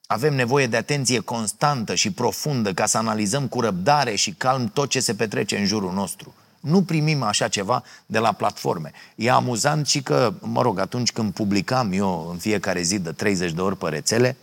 Avem 0.05 0.33
nevoie 0.33 0.67
de 0.67 0.77
atenție 0.77 1.19
constantă 1.19 1.95
și 1.95 2.11
profundă 2.11 2.73
ca 2.73 2.85
să 2.85 2.97
analizăm 2.97 3.47
cu 3.47 3.61
răbdare 3.61 4.15
și 4.15 4.31
calm 4.31 4.67
tot 4.67 4.89
ce 4.89 4.99
se 4.99 5.13
petrece 5.13 5.57
în 5.57 5.65
jurul 5.65 5.93
nostru. 5.93 6.33
Nu 6.59 6.83
primim 6.83 7.23
așa 7.23 7.47
ceva 7.47 7.83
de 8.05 8.19
la 8.19 8.31
platforme. 8.31 8.91
E 9.15 9.31
amuzant 9.31 9.87
și 9.87 10.01
că, 10.01 10.33
mă 10.39 10.61
rog, 10.61 10.79
atunci 10.79 11.11
când 11.11 11.33
publicam 11.33 11.91
eu 11.91 12.29
în 12.31 12.37
fiecare 12.37 12.81
zi 12.81 12.99
de 12.99 13.11
30 13.11 13.51
de 13.51 13.61
ori 13.61 13.77
pe 13.77 13.89
rețele, 13.89 14.37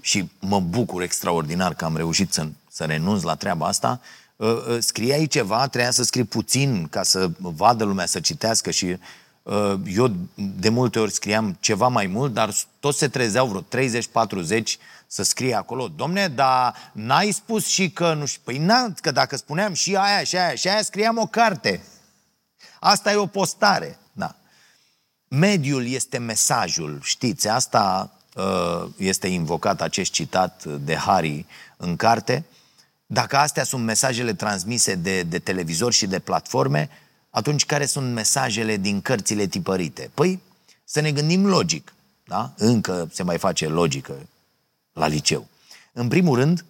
și 0.00 0.30
mă 0.40 0.60
bucur 0.60 1.02
extraordinar 1.02 1.74
că 1.74 1.84
am 1.84 1.96
reușit 1.96 2.32
să, 2.32 2.46
să 2.70 2.84
renunț 2.84 3.22
la 3.22 3.34
treaba 3.34 3.66
asta, 3.66 4.00
uh, 4.00 4.00
uh, 4.00 4.27
scriai 4.78 5.26
ceva, 5.26 5.68
trebuia 5.68 5.90
să 5.90 6.02
scrii 6.02 6.24
puțin 6.24 6.86
ca 6.90 7.02
să 7.02 7.30
vadă 7.38 7.84
lumea, 7.84 8.06
să 8.06 8.20
citească 8.20 8.70
și 8.70 8.96
uh, 9.42 9.74
eu 9.86 10.12
de 10.34 10.68
multe 10.68 10.98
ori 10.98 11.12
scriam 11.12 11.56
ceva 11.60 11.88
mai 11.88 12.06
mult, 12.06 12.32
dar 12.32 12.54
toți 12.80 12.98
se 12.98 13.08
trezeau 13.08 13.46
vreo 13.46 13.82
30-40 14.60 14.62
să 15.06 15.22
scrie 15.22 15.54
acolo, 15.54 15.88
domne, 15.96 16.28
dar 16.28 16.74
n-ai 16.92 17.30
spus 17.30 17.66
și 17.66 17.90
că 17.90 18.14
nu 18.14 18.26
știu, 18.26 18.40
păi 18.44 18.58
n 18.58 18.94
că 19.00 19.10
dacă 19.10 19.36
spuneam 19.36 19.72
și 19.72 19.96
aia 19.96 20.24
și 20.24 20.36
aia 20.36 20.54
și 20.54 20.68
aia, 20.68 20.82
scriam 20.82 21.18
o 21.18 21.26
carte. 21.26 21.82
Asta 22.80 23.12
e 23.12 23.16
o 23.16 23.26
postare, 23.26 23.98
da. 24.12 24.34
Mediul 25.28 25.86
este 25.86 26.18
mesajul, 26.18 27.00
știți, 27.02 27.48
asta 27.48 28.12
uh, 28.34 28.88
este 28.96 29.26
invocat 29.26 29.80
acest 29.80 30.10
citat 30.10 30.64
de 30.64 30.96
Harry 30.96 31.46
în 31.76 31.96
carte. 31.96 32.44
Dacă 33.10 33.36
astea 33.36 33.64
sunt 33.64 33.84
mesajele 33.84 34.34
transmise 34.34 34.94
de, 34.94 35.22
de 35.22 35.38
televizor 35.38 35.92
și 35.92 36.06
de 36.06 36.18
platforme, 36.18 36.88
atunci 37.30 37.66
care 37.66 37.86
sunt 37.86 38.12
mesajele 38.12 38.76
din 38.76 39.00
cărțile 39.00 39.46
tipărite? 39.46 40.10
Păi, 40.14 40.40
să 40.84 41.00
ne 41.00 41.12
gândim 41.12 41.46
logic, 41.46 41.92
da? 42.24 42.52
Încă 42.56 43.08
se 43.12 43.22
mai 43.22 43.38
face 43.38 43.66
logică 43.66 44.28
la 44.92 45.06
liceu. 45.06 45.48
În 45.92 46.08
primul 46.08 46.36
rând, 46.36 46.64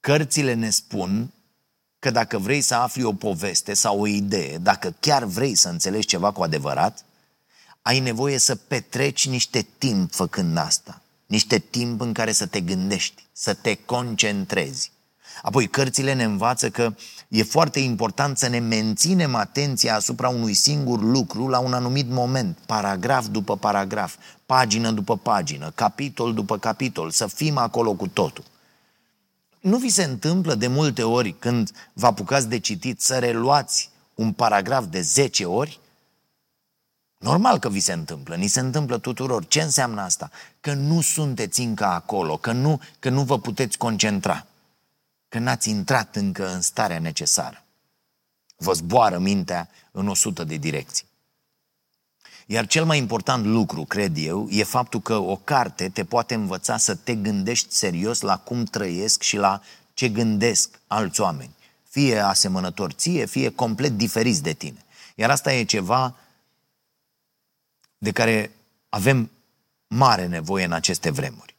cărțile 0.00 0.54
ne 0.54 0.70
spun 0.70 1.32
că 1.98 2.10
dacă 2.10 2.38
vrei 2.38 2.60
să 2.60 2.74
afli 2.74 3.02
o 3.02 3.12
poveste 3.12 3.74
sau 3.74 4.00
o 4.00 4.06
idee, 4.06 4.58
dacă 4.58 4.94
chiar 5.00 5.24
vrei 5.24 5.54
să 5.54 5.68
înțelegi 5.68 6.06
ceva 6.06 6.32
cu 6.32 6.42
adevărat, 6.42 7.04
ai 7.82 8.00
nevoie 8.00 8.38
să 8.38 8.54
petreci 8.54 9.28
niște 9.28 9.66
timp 9.78 10.12
făcând 10.12 10.56
asta. 10.56 11.02
Niște 11.26 11.58
timp 11.58 12.00
în 12.00 12.12
care 12.12 12.32
să 12.32 12.46
te 12.46 12.60
gândești, 12.60 13.26
să 13.32 13.54
te 13.54 13.74
concentrezi. 13.74 14.91
Apoi, 15.42 15.68
cărțile 15.68 16.12
ne 16.12 16.24
învață 16.24 16.70
că 16.70 16.94
e 17.28 17.42
foarte 17.42 17.80
important 17.80 18.38
să 18.38 18.48
ne 18.48 18.58
menținem 18.58 19.34
atenția 19.34 19.94
asupra 19.94 20.28
unui 20.28 20.54
singur 20.54 21.00
lucru 21.00 21.48
la 21.48 21.58
un 21.58 21.72
anumit 21.72 22.08
moment, 22.08 22.58
paragraf 22.66 23.26
după 23.26 23.56
paragraf, 23.56 24.16
pagină 24.46 24.90
după 24.90 25.16
pagină, 25.16 25.72
capitol 25.74 26.34
după 26.34 26.58
capitol, 26.58 27.10
să 27.10 27.26
fim 27.26 27.56
acolo 27.56 27.92
cu 27.92 28.08
totul. 28.08 28.44
Nu 29.60 29.76
vi 29.76 29.88
se 29.88 30.02
întâmplă 30.02 30.54
de 30.54 30.66
multe 30.66 31.02
ori 31.02 31.34
când 31.38 31.70
vă 31.92 32.06
apucați 32.06 32.48
de 32.48 32.58
citit 32.58 33.00
să 33.00 33.18
reluați 33.18 33.90
un 34.14 34.32
paragraf 34.32 34.84
de 34.84 35.00
10 35.00 35.44
ori? 35.44 35.80
Normal 37.18 37.58
că 37.58 37.68
vi 37.68 37.80
se 37.80 37.92
întâmplă, 37.92 38.34
ni 38.34 38.46
se 38.46 38.60
întâmplă 38.60 38.98
tuturor. 38.98 39.46
Ce 39.46 39.62
înseamnă 39.62 40.00
asta? 40.00 40.30
Că 40.60 40.74
nu 40.74 41.00
sunteți 41.00 41.60
încă 41.60 41.84
acolo, 41.84 42.36
că 42.36 42.52
nu, 42.52 42.80
că 42.98 43.08
nu 43.08 43.22
vă 43.22 43.38
puteți 43.38 43.78
concentra, 43.78 44.46
că 45.32 45.38
n-ați 45.38 45.70
intrat 45.70 46.16
încă 46.16 46.52
în 46.52 46.60
starea 46.60 46.98
necesară. 46.98 47.64
Vă 48.56 48.72
zboară 48.72 49.18
mintea 49.18 49.68
în 49.90 50.08
o 50.08 50.14
sută 50.14 50.44
de 50.44 50.56
direcții. 50.56 51.06
Iar 52.46 52.66
cel 52.66 52.84
mai 52.84 52.98
important 52.98 53.44
lucru, 53.44 53.84
cred 53.84 54.16
eu, 54.16 54.48
e 54.50 54.62
faptul 54.62 55.00
că 55.00 55.16
o 55.16 55.36
carte 55.36 55.88
te 55.88 56.04
poate 56.04 56.34
învăța 56.34 56.76
să 56.76 56.94
te 56.94 57.14
gândești 57.14 57.74
serios 57.74 58.20
la 58.20 58.38
cum 58.38 58.64
trăiesc 58.64 59.22
și 59.22 59.36
la 59.36 59.62
ce 59.94 60.08
gândesc 60.08 60.80
alți 60.86 61.20
oameni. 61.20 61.54
Fie 61.88 62.18
asemănător 62.18 62.92
ție, 62.92 63.26
fie 63.26 63.50
complet 63.50 63.92
diferiți 63.92 64.42
de 64.42 64.52
tine. 64.52 64.84
Iar 65.14 65.30
asta 65.30 65.52
e 65.52 65.64
ceva 65.64 66.16
de 67.98 68.12
care 68.12 68.52
avem 68.88 69.30
mare 69.86 70.26
nevoie 70.26 70.64
în 70.64 70.72
aceste 70.72 71.10
vremuri. 71.10 71.51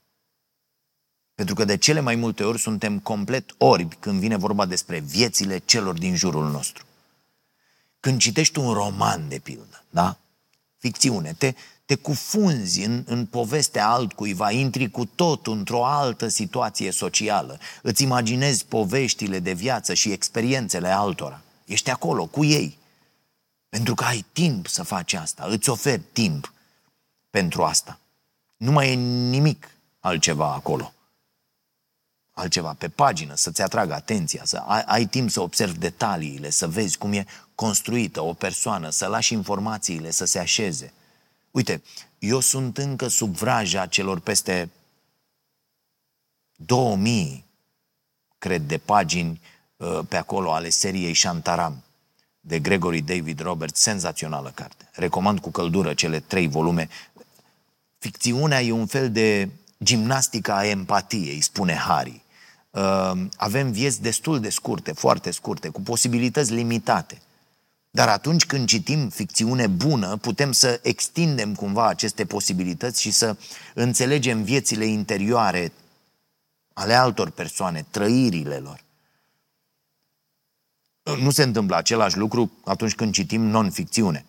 Pentru 1.35 1.55
că 1.55 1.65
de 1.65 1.77
cele 1.77 1.99
mai 1.99 2.15
multe 2.15 2.43
ori 2.43 2.59
suntem 2.59 2.99
complet 2.99 3.55
orbi 3.57 3.95
când 3.95 4.19
vine 4.19 4.35
vorba 4.35 4.65
despre 4.65 4.99
viețile 4.99 5.57
celor 5.57 5.97
din 5.97 6.15
jurul 6.15 6.49
nostru. 6.49 6.85
Când 7.99 8.19
citești 8.19 8.59
un 8.59 8.73
roman, 8.73 9.27
de 9.27 9.39
pildă, 9.39 9.83
da? 9.89 10.17
ficțiune, 10.77 11.33
te, 11.37 11.53
te 11.85 11.95
cufunzi 11.95 12.83
în, 12.83 13.03
în 13.07 13.25
povestea 13.25 13.89
altcuiva, 13.89 14.51
intri 14.51 14.89
cu 14.89 15.05
tot 15.05 15.47
într-o 15.47 15.85
altă 15.85 16.27
situație 16.27 16.91
socială, 16.91 17.59
îți 17.81 18.03
imaginezi 18.03 18.65
poveștile 18.65 19.39
de 19.39 19.53
viață 19.53 19.93
și 19.93 20.11
experiențele 20.11 20.87
altora. 20.87 21.41
Ești 21.65 21.89
acolo, 21.89 22.25
cu 22.25 22.43
ei. 22.43 22.77
Pentru 23.69 23.93
că 23.93 24.03
ai 24.03 24.25
timp 24.31 24.67
să 24.67 24.83
faci 24.83 25.13
asta, 25.13 25.45
îți 25.49 25.69
oferi 25.69 26.01
timp 26.11 26.53
pentru 27.29 27.63
asta. 27.63 27.99
Nu 28.57 28.71
mai 28.71 28.91
e 28.91 28.93
nimic 29.29 29.69
altceva 29.99 30.53
acolo. 30.53 30.93
Altceva 32.33 32.75
pe 32.77 32.89
pagină, 32.89 33.35
să-ți 33.35 33.61
atragă 33.61 33.93
atenția, 33.93 34.41
să 34.45 34.57
ai, 34.57 34.83
ai 34.85 35.05
timp 35.05 35.29
să 35.29 35.41
observi 35.41 35.77
detaliile, 35.77 36.49
să 36.49 36.67
vezi 36.67 36.97
cum 36.97 37.13
e 37.13 37.25
construită 37.55 38.21
o 38.21 38.33
persoană, 38.33 38.89
să 38.89 39.05
lași 39.05 39.33
informațiile 39.33 40.11
să 40.11 40.25
se 40.25 40.39
așeze. 40.39 40.93
Uite, 41.51 41.81
eu 42.19 42.39
sunt 42.39 42.77
încă 42.77 43.07
sub 43.07 43.35
vraja 43.35 43.85
celor 43.85 44.19
peste 44.19 44.69
2000, 46.55 47.45
cred, 48.37 48.61
de 48.61 48.77
pagini 48.77 49.41
uh, 49.77 49.99
pe 50.07 50.17
acolo 50.17 50.53
ale 50.53 50.69
seriei 50.69 51.13
Shantaram 51.13 51.83
de 52.39 52.59
Gregory 52.59 53.01
David 53.01 53.39
Roberts, 53.39 53.79
senzațională 53.79 54.51
carte. 54.55 54.89
Recomand 54.91 55.39
cu 55.39 55.49
căldură 55.49 55.93
cele 55.93 56.19
trei 56.19 56.47
volume. 56.47 56.89
Ficțiunea 57.97 58.61
e 58.61 58.71
un 58.71 58.85
fel 58.85 59.11
de 59.11 59.49
gimnastica 59.83 60.55
a 60.55 60.65
empatiei, 60.65 61.41
spune 61.41 61.73
Harry. 61.73 62.22
Uh, 62.73 63.11
avem 63.37 63.71
vieți 63.71 64.01
destul 64.01 64.39
de 64.39 64.49
scurte, 64.49 64.91
foarte 64.91 65.31
scurte, 65.31 65.69
cu 65.69 65.81
posibilități 65.81 66.53
limitate. 66.53 67.21
Dar 67.91 68.07
atunci 68.07 68.45
când 68.45 68.67
citim 68.67 69.09
ficțiune 69.09 69.67
bună, 69.67 70.17
putem 70.17 70.51
să 70.51 70.79
extindem 70.83 71.55
cumva 71.55 71.87
aceste 71.87 72.25
posibilități 72.25 73.01
și 73.01 73.11
să 73.11 73.37
înțelegem 73.73 74.43
viețile 74.43 74.85
interioare 74.85 75.73
ale 76.73 76.93
altor 76.93 77.29
persoane, 77.29 77.85
trăirile 77.89 78.57
lor. 78.57 78.83
Nu 81.19 81.29
se 81.29 81.43
întâmplă 81.43 81.75
același 81.75 82.17
lucru 82.17 82.51
atunci 82.65 82.95
când 82.95 83.13
citim 83.13 83.41
non-ficțiune. 83.41 84.25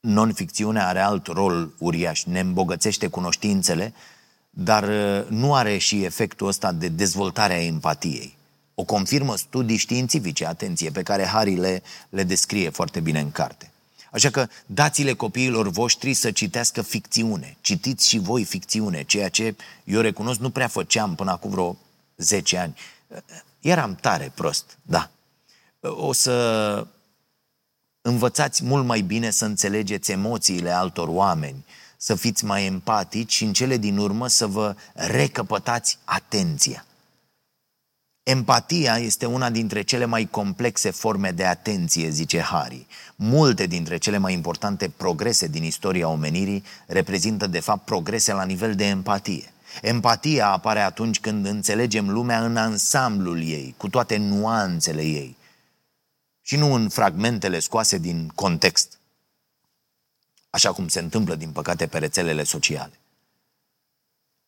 Non-ficțiunea 0.00 0.86
are 0.86 1.00
alt 1.00 1.26
rol 1.26 1.72
uriaș, 1.78 2.24
ne 2.24 2.40
îmbogățește 2.40 3.08
cunoștințele, 3.08 3.94
dar 4.58 4.88
uh, 4.88 5.26
nu 5.28 5.54
are 5.54 5.78
și 5.78 6.04
efectul 6.04 6.46
ăsta 6.46 6.72
de 6.72 6.88
dezvoltare 6.88 7.54
a 7.54 7.64
empatiei. 7.64 8.36
O 8.74 8.84
confirmă 8.84 9.36
studii 9.36 9.76
științifice, 9.76 10.46
atenție, 10.46 10.90
pe 10.90 11.02
care 11.02 11.24
Harry 11.24 11.54
le, 11.54 11.82
le 12.08 12.22
descrie 12.22 12.68
foarte 12.68 13.00
bine 13.00 13.20
în 13.20 13.30
carte. 13.30 13.70
Așa 14.12 14.30
că 14.30 14.46
dați-le 14.66 15.12
copiilor 15.12 15.68
voștri 15.68 16.14
să 16.14 16.30
citească 16.30 16.82
ficțiune. 16.82 17.56
Citiți 17.60 18.08
și 18.08 18.18
voi 18.18 18.44
ficțiune, 18.44 19.02
ceea 19.02 19.28
ce 19.28 19.56
eu 19.84 20.00
recunosc 20.00 20.40
nu 20.40 20.50
prea 20.50 20.68
făceam 20.68 21.14
până 21.14 21.30
acum 21.30 21.50
vreo 21.50 21.76
10 22.16 22.58
ani. 22.58 22.76
Eram 23.60 23.94
tare 23.94 24.32
prost, 24.34 24.78
da. 24.82 25.10
O 25.80 26.12
să 26.12 26.86
învățați 28.00 28.64
mult 28.64 28.84
mai 28.84 29.00
bine 29.00 29.30
să 29.30 29.44
înțelegeți 29.44 30.10
emoțiile 30.10 30.70
altor 30.70 31.08
oameni, 31.08 31.64
să 31.96 32.14
fiți 32.14 32.44
mai 32.44 32.66
empatici 32.66 33.32
și 33.32 33.44
în 33.44 33.52
cele 33.52 33.76
din 33.76 33.96
urmă 33.96 34.28
să 34.28 34.46
vă 34.46 34.74
recăpătați 34.94 35.98
atenția. 36.04 36.86
Empatia 38.22 38.98
este 38.98 39.26
una 39.26 39.50
dintre 39.50 39.82
cele 39.82 40.04
mai 40.04 40.28
complexe 40.30 40.90
forme 40.90 41.30
de 41.30 41.44
atenție, 41.44 42.08
zice 42.08 42.40
Hari. 42.40 42.86
Multe 43.16 43.66
dintre 43.66 43.96
cele 43.96 44.18
mai 44.18 44.32
importante 44.32 44.88
progrese 44.88 45.46
din 45.46 45.62
istoria 45.62 46.08
omenirii 46.08 46.64
reprezintă, 46.86 47.46
de 47.46 47.60
fapt, 47.60 47.84
progrese 47.84 48.32
la 48.32 48.44
nivel 48.44 48.74
de 48.74 48.84
empatie. 48.84 49.52
Empatia 49.82 50.48
apare 50.48 50.80
atunci 50.80 51.20
când 51.20 51.46
înțelegem 51.46 52.10
lumea 52.10 52.44
în 52.44 52.56
ansamblul 52.56 53.42
ei, 53.42 53.74
cu 53.76 53.88
toate 53.88 54.16
nuanțele 54.16 55.02
ei, 55.02 55.36
și 56.42 56.56
nu 56.56 56.72
în 56.72 56.88
fragmentele 56.88 57.58
scoase 57.58 57.98
din 57.98 58.30
context, 58.34 58.95
așa 60.50 60.72
cum 60.72 60.88
se 60.88 60.98
întâmplă, 60.98 61.34
din 61.34 61.50
păcate, 61.50 61.86
pe 61.86 61.98
rețelele 61.98 62.44
sociale. 62.44 63.00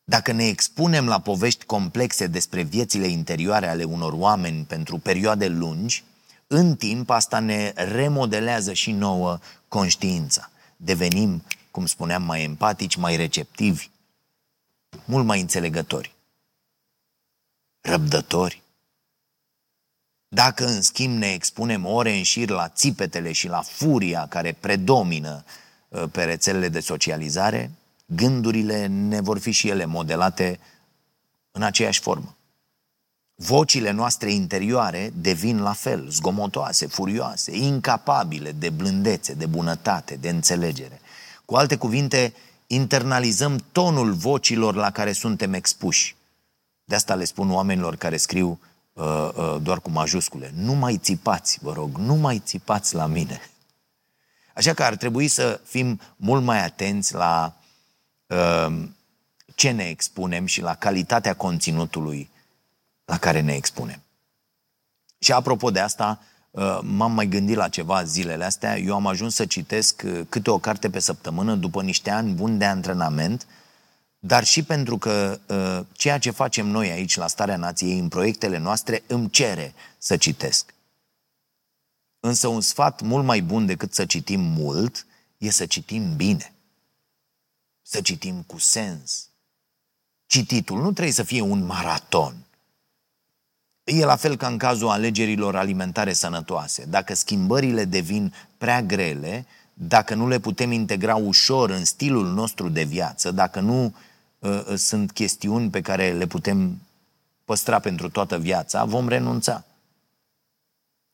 Dacă 0.05 0.33
ne 0.33 0.47
expunem 0.47 1.07
la 1.07 1.21
povești 1.21 1.65
complexe 1.65 2.27
despre 2.27 2.63
viețile 2.63 3.07
interioare 3.07 3.69
ale 3.69 3.85
unor 3.85 4.13
oameni 4.13 4.65
pentru 4.65 4.99
perioade 4.99 5.49
lungi, 5.49 6.05
în 6.47 6.77
timp 6.77 7.11
asta 7.11 7.39
ne 7.39 7.73
remodelează 7.77 8.73
și 8.73 8.91
nouă 8.91 9.39
conștiința. 9.69 10.51
Devenim, 10.77 11.43
cum 11.71 11.87
spuneam, 11.87 12.23
mai 12.23 12.43
empatici, 12.43 12.97
mai 12.97 13.17
receptivi, 13.17 13.91
mult 15.05 15.25
mai 15.25 15.41
înțelegători, 15.41 16.15
răbdători. 17.81 18.63
Dacă, 20.29 20.67
în 20.67 20.83
schimb, 20.83 21.19
ne 21.19 21.33
expunem 21.33 21.87
ore 21.87 22.17
în 22.17 22.23
șir 22.23 22.49
la 22.49 22.69
țipetele 22.69 23.33
și 23.33 23.49
la 23.49 23.61
furia 23.61 24.27
care 24.27 24.53
predomină 24.61 25.45
uh, 25.47 25.53
pe 26.11 26.25
rețelele 26.25 26.69
de 26.69 26.81
socializare, 26.81 27.71
gândurile 28.07 28.87
ne 28.87 29.21
vor 29.21 29.39
fi 29.39 29.51
și 29.51 29.69
ele 29.69 29.85
modelate 29.85 30.59
în 31.51 31.63
aceeași 31.63 32.01
formă. 32.01 32.37
Vocile 33.35 33.91
noastre 33.91 34.33
interioare 34.33 35.13
devin 35.15 35.61
la 35.61 35.73
fel, 35.73 36.09
zgomotoase, 36.09 36.87
furioase, 36.87 37.57
incapabile 37.57 38.53
de 38.53 38.71
blândețe, 38.71 39.35
de 39.35 39.47
bunătate, 39.47 40.17
de 40.17 40.29
înțelegere. 40.29 41.01
Cu 41.45 41.55
alte 41.55 41.77
cuvinte, 41.77 42.35
internalizăm 42.67 43.65
tonul 43.73 44.13
vocilor 44.13 44.75
la 44.75 44.91
care 44.91 45.13
suntem 45.13 45.53
expuși. 45.53 46.17
De 46.85 46.95
asta 46.95 47.15
le 47.15 47.25
spun 47.25 47.51
oamenilor 47.51 47.97
care 47.97 48.17
scriu 48.17 48.61
uh, 48.93 49.05
uh, 49.05 49.57
doar 49.63 49.81
cu 49.81 49.91
majuscule. 49.91 50.53
Nu 50.55 50.73
mai 50.73 50.99
țipați, 51.03 51.59
vă 51.63 51.73
rog, 51.73 51.97
nu 51.97 52.15
mai 52.15 52.43
țipați 52.45 52.95
la 52.95 53.07
mine. 53.07 53.41
Așa 54.59 54.75
că 54.75 54.83
ar 54.83 54.97
trebui 54.97 55.29
să 55.29 55.61
fim 55.65 56.01
mult 56.17 56.43
mai 56.43 56.65
atenți 56.65 57.15
la 57.15 57.57
uh, 58.27 58.83
ce 59.55 59.71
ne 59.71 59.89
expunem 59.89 60.47
și 60.47 60.61
la 60.61 60.75
calitatea 60.75 61.35
conținutului 61.35 62.31
la 63.05 63.19
care 63.19 63.41
ne 63.41 63.55
expunem. 63.55 64.03
Și 65.19 65.33
apropo 65.33 65.71
de 65.71 65.81
asta, 65.81 66.21
uh, 66.51 66.79
m-am 66.83 67.13
mai 67.13 67.27
gândit 67.27 67.57
la 67.57 67.69
ceva 67.69 68.05
zilele 68.05 68.45
astea. 68.45 68.79
Eu 68.79 68.95
am 68.95 69.07
ajuns 69.07 69.35
să 69.35 69.47
citesc 69.47 70.03
uh, 70.05 70.21
câte 70.29 70.51
o 70.51 70.59
carte 70.59 70.91
pe 70.91 70.99
săptămână 70.99 71.55
după 71.55 71.83
niște 71.83 72.11
ani 72.11 72.33
buni 72.33 72.59
de 72.59 72.65
antrenament, 72.65 73.47
dar 74.19 74.45
și 74.45 74.63
pentru 74.63 74.99
că 74.99 75.39
uh, 75.47 75.81
ceea 75.93 76.19
ce 76.19 76.31
facem 76.31 76.67
noi 76.67 76.91
aici 76.91 77.17
la 77.17 77.27
Starea 77.27 77.57
Nației, 77.57 77.99
în 77.99 78.09
proiectele 78.09 78.59
noastre, 78.59 79.03
îmi 79.07 79.31
cere 79.31 79.75
să 79.99 80.17
citesc. 80.17 80.75
Însă 82.21 82.49
un 82.49 82.61
sfat 82.61 83.01
mult 83.01 83.25
mai 83.25 83.43
bun 83.43 83.67
decât 83.67 83.95
să 83.95 84.05
citim 84.05 84.41
mult 84.41 85.07
e 85.39 85.51
să 85.51 85.67
citim 85.67 86.17
bine. 86.17 86.53
Să 87.83 88.01
citim 88.01 88.43
cu 88.43 88.59
sens. 88.59 89.29
Cititul 90.27 90.81
nu 90.81 90.93
trebuie 90.93 91.13
să 91.15 91.23
fie 91.23 91.41
un 91.41 91.65
maraton– 91.65 92.35
E 93.89 94.05
la 94.05 94.17
fel 94.17 94.37
ca 94.37 94.47
în 94.47 94.59
cazul 94.59 94.89
alegerilor 94.89 95.57
alimentare 95.57 96.13
sănătoase. 96.13 96.85
Dacă 96.89 97.15
schimbările 97.15 97.85
devin 97.85 98.35
prea 98.59 98.83
grele, 98.83 99.47
dacă 99.75 100.15
nu 100.15 100.29
le 100.29 100.39
putem 100.39 100.73
integra 100.73 101.15
ușor 101.15 101.71
în 101.71 101.85
stilul 101.85 102.27
nostru 102.27 102.69
de 102.69 102.83
viață, 102.83 103.31
dacă 103.31 103.61
nu 103.61 103.95
uh, 104.39 104.63
uh, 104.69 104.75
sunt 104.77 105.13
chestiuni 105.13 105.71
pe 105.71 105.81
care 105.81 106.13
le 106.13 106.27
putem 106.27 106.79
păstra 107.45 107.79
pentru 107.79 108.11
toată 108.11 108.39
viața, 108.39 108.85
vom 108.85 109.09
renunța. 109.09 109.65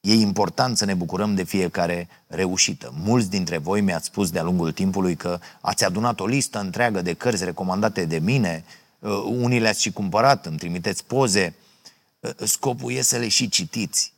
E 0.04 0.14
important 0.14 0.76
să 0.76 0.84
ne 0.84 0.94
bucurăm 0.94 1.34
de 1.34 1.42
fiecare 1.42 2.08
reușită. 2.26 2.92
Mulți 2.96 3.30
dintre 3.30 3.58
voi 3.58 3.80
mi-ați 3.80 4.06
spus 4.06 4.30
de-a 4.30 4.42
lungul 4.42 4.72
timpului 4.72 5.16
că 5.16 5.38
ați 5.60 5.84
adunat 5.84 6.20
o 6.20 6.26
listă 6.26 6.58
întreagă 6.58 7.02
de 7.02 7.12
cărți 7.12 7.44
recomandate 7.44 8.04
de 8.04 8.18
mine, 8.18 8.64
uh, 8.98 9.10
unii 9.26 9.60
le-ați 9.60 9.82
și 9.82 9.92
cumpărat, 9.92 10.46
îmi 10.46 10.56
trimiteți 10.56 11.04
poze, 11.04 11.54
scopul 12.44 12.92
e 12.92 13.02
să 13.02 13.16
le 13.16 13.28
și 13.28 13.48
citiți. 13.48 14.12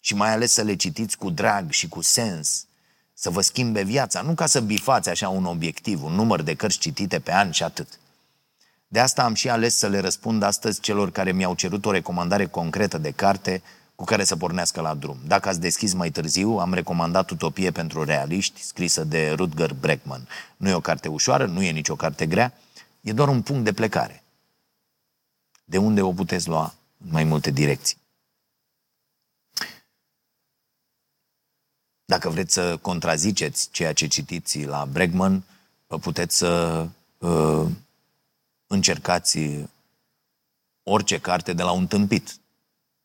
Și 0.00 0.14
mai 0.14 0.32
ales 0.32 0.52
să 0.52 0.62
le 0.62 0.74
citiți 0.74 1.16
cu 1.16 1.30
drag 1.30 1.70
și 1.70 1.88
cu 1.88 2.00
sens. 2.00 2.66
Să 3.14 3.30
vă 3.30 3.40
schimbe 3.40 3.82
viața, 3.82 4.20
nu 4.20 4.34
ca 4.34 4.46
să 4.46 4.60
bifați 4.60 5.08
așa 5.08 5.28
un 5.28 5.44
obiectiv, 5.44 6.02
un 6.02 6.12
număr 6.12 6.42
de 6.42 6.54
cărți 6.54 6.78
citite 6.78 7.18
pe 7.18 7.32
an 7.32 7.50
și 7.50 7.62
atât. 7.62 7.88
De 8.88 9.00
asta 9.00 9.24
am 9.24 9.34
și 9.34 9.48
ales 9.48 9.76
să 9.76 9.88
le 9.88 9.98
răspund 9.98 10.42
astăzi 10.42 10.80
celor 10.80 11.10
care 11.10 11.32
mi-au 11.32 11.54
cerut 11.54 11.84
o 11.84 11.90
recomandare 11.90 12.46
concretă 12.46 12.98
de 12.98 13.10
carte 13.10 13.62
cu 13.94 14.04
care 14.04 14.24
să 14.24 14.36
pornească 14.36 14.80
la 14.80 14.94
drum. 14.94 15.18
Dacă 15.26 15.48
ați 15.48 15.60
deschis 15.60 15.92
mai 15.92 16.10
târziu, 16.10 16.58
am 16.58 16.74
recomandat 16.74 17.30
Utopie 17.30 17.70
pentru 17.70 18.04
realiști, 18.04 18.62
scrisă 18.62 19.04
de 19.04 19.30
Rutger 19.30 19.74
Breckman. 19.74 20.28
Nu 20.56 20.68
e 20.68 20.74
o 20.74 20.80
carte 20.80 21.08
ușoară, 21.08 21.46
nu 21.46 21.62
e 21.62 21.70
nicio 21.70 21.96
carte 21.96 22.26
grea, 22.26 22.54
e 23.00 23.12
doar 23.12 23.28
un 23.28 23.42
punct 23.42 23.64
de 23.64 23.72
plecare. 23.72 24.22
De 25.64 25.78
unde 25.78 26.02
o 26.02 26.12
puteți 26.12 26.48
lua 26.48 26.74
în 27.04 27.10
mai 27.10 27.24
multe 27.24 27.50
direcții. 27.50 27.96
Dacă 32.04 32.28
vreți 32.28 32.52
să 32.52 32.76
contraziceți 32.76 33.68
ceea 33.70 33.92
ce 33.92 34.06
citiți 34.06 34.64
la 34.64 34.84
Bregman, 34.84 35.42
puteți 35.86 36.36
să 36.36 36.88
uh, 37.18 37.66
încercați 38.66 39.38
orice 40.82 41.18
carte 41.18 41.52
de 41.52 41.62
la 41.62 41.70
un 41.70 41.86
tâmpit. 41.86 42.36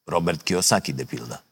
Robert 0.07 0.41
Kiyosaki, 0.41 0.93
de 0.93 1.03
pildă. 1.03 1.43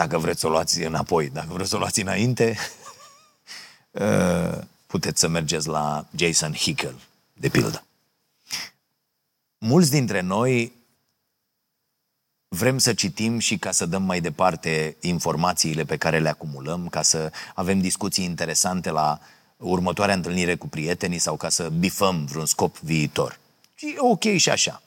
dacă 0.00 0.18
vreți 0.18 0.40
să 0.40 0.46
o 0.46 0.50
luați 0.50 0.82
înapoi, 0.82 1.30
dacă 1.30 1.52
vreți 1.52 1.68
să 1.68 1.76
o 1.76 1.78
luați 1.78 2.00
înainte, 2.00 2.56
uh, 3.90 4.58
puteți 4.86 5.20
să 5.20 5.28
mergeți 5.28 5.68
la 5.68 6.06
Jason 6.16 6.52
Hickel, 6.54 7.00
de 7.32 7.48
pildă. 7.48 7.84
Mulți 9.58 9.90
dintre 9.90 10.20
noi 10.20 10.72
vrem 12.48 12.78
să 12.78 12.94
citim 12.94 13.38
și 13.38 13.58
ca 13.58 13.70
să 13.70 13.86
dăm 13.86 14.02
mai 14.02 14.20
departe 14.20 14.96
informațiile 15.00 15.84
pe 15.84 15.96
care 15.96 16.18
le 16.18 16.28
acumulăm, 16.28 16.88
ca 16.88 17.02
să 17.02 17.32
avem 17.54 17.80
discuții 17.80 18.24
interesante 18.24 18.90
la 18.90 19.20
următoarea 19.56 20.14
întâlnire 20.14 20.56
cu 20.56 20.68
prietenii 20.68 21.18
sau 21.18 21.36
ca 21.36 21.48
să 21.48 21.68
bifăm 21.68 22.24
vreun 22.24 22.46
scop 22.46 22.78
viitor. 22.78 23.40
Și 23.82 23.88
e 23.88 23.94
ok 23.98 24.36
și 24.36 24.50
așa. 24.50 24.82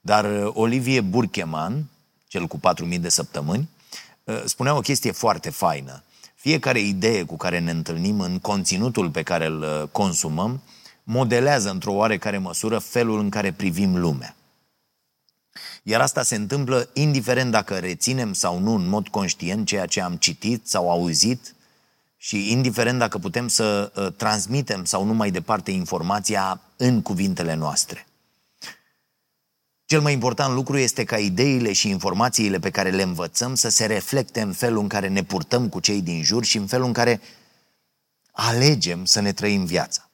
Dar 0.00 0.24
uh, 0.24 0.50
Olivier 0.54 1.02
Burkeman, 1.02 1.84
cel 2.26 2.46
cu 2.46 2.60
4.000 2.92 3.00
de 3.00 3.08
săptămâni, 3.08 3.68
uh, 4.24 4.42
spunea 4.44 4.76
o 4.76 4.80
chestie 4.80 5.10
foarte 5.10 5.50
faină. 5.50 6.02
Fiecare 6.34 6.80
idee 6.80 7.22
cu 7.22 7.36
care 7.36 7.58
ne 7.58 7.70
întâlnim 7.70 8.20
în 8.20 8.38
conținutul 8.38 9.10
pe 9.10 9.22
care 9.22 9.46
îl 9.46 9.60
uh, 9.60 9.88
consumăm 9.92 10.62
modelează 11.02 11.70
într-o 11.70 11.92
oarecare 11.92 12.38
măsură 12.38 12.78
felul 12.78 13.18
în 13.18 13.30
care 13.30 13.52
privim 13.52 13.98
lumea. 13.98 14.36
Iar 15.82 16.00
asta 16.00 16.22
se 16.22 16.34
întâmplă 16.34 16.88
indiferent 16.92 17.50
dacă 17.50 17.78
reținem 17.78 18.32
sau 18.32 18.58
nu 18.58 18.74
în 18.74 18.88
mod 18.88 19.08
conștient 19.08 19.66
ceea 19.66 19.86
ce 19.86 20.00
am 20.00 20.16
citit 20.16 20.68
sau 20.68 20.90
auzit 20.90 21.54
și 22.16 22.52
indiferent 22.52 22.98
dacă 22.98 23.18
putem 23.18 23.48
să 23.48 23.92
uh, 23.96 24.12
transmitem 24.16 24.84
sau 24.84 25.04
nu 25.04 25.14
mai 25.14 25.30
departe 25.30 25.70
informația 25.70 26.60
în 26.76 27.02
cuvintele 27.02 27.54
noastre. 27.54 28.04
Cel 29.90 30.00
mai 30.00 30.12
important 30.12 30.54
lucru 30.54 30.78
este 30.78 31.04
ca 31.04 31.18
ideile 31.18 31.72
și 31.72 31.88
informațiile 31.88 32.58
pe 32.58 32.70
care 32.70 32.90
le 32.90 33.02
învățăm 33.02 33.54
să 33.54 33.68
se 33.68 33.86
reflecte 33.86 34.40
în 34.40 34.52
felul 34.52 34.80
în 34.80 34.88
care 34.88 35.08
ne 35.08 35.24
purtăm 35.24 35.68
cu 35.68 35.80
cei 35.80 36.02
din 36.02 36.22
jur 36.22 36.44
și 36.44 36.56
în 36.56 36.66
felul 36.66 36.86
în 36.86 36.92
care 36.92 37.20
alegem 38.30 39.04
să 39.04 39.20
ne 39.20 39.32
trăim 39.32 39.64
viața. 39.64 40.10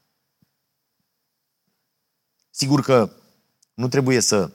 Sigur 2.51 2.83
că 2.83 3.11
nu 3.75 3.89
trebuie 3.89 4.21
să 4.21 4.51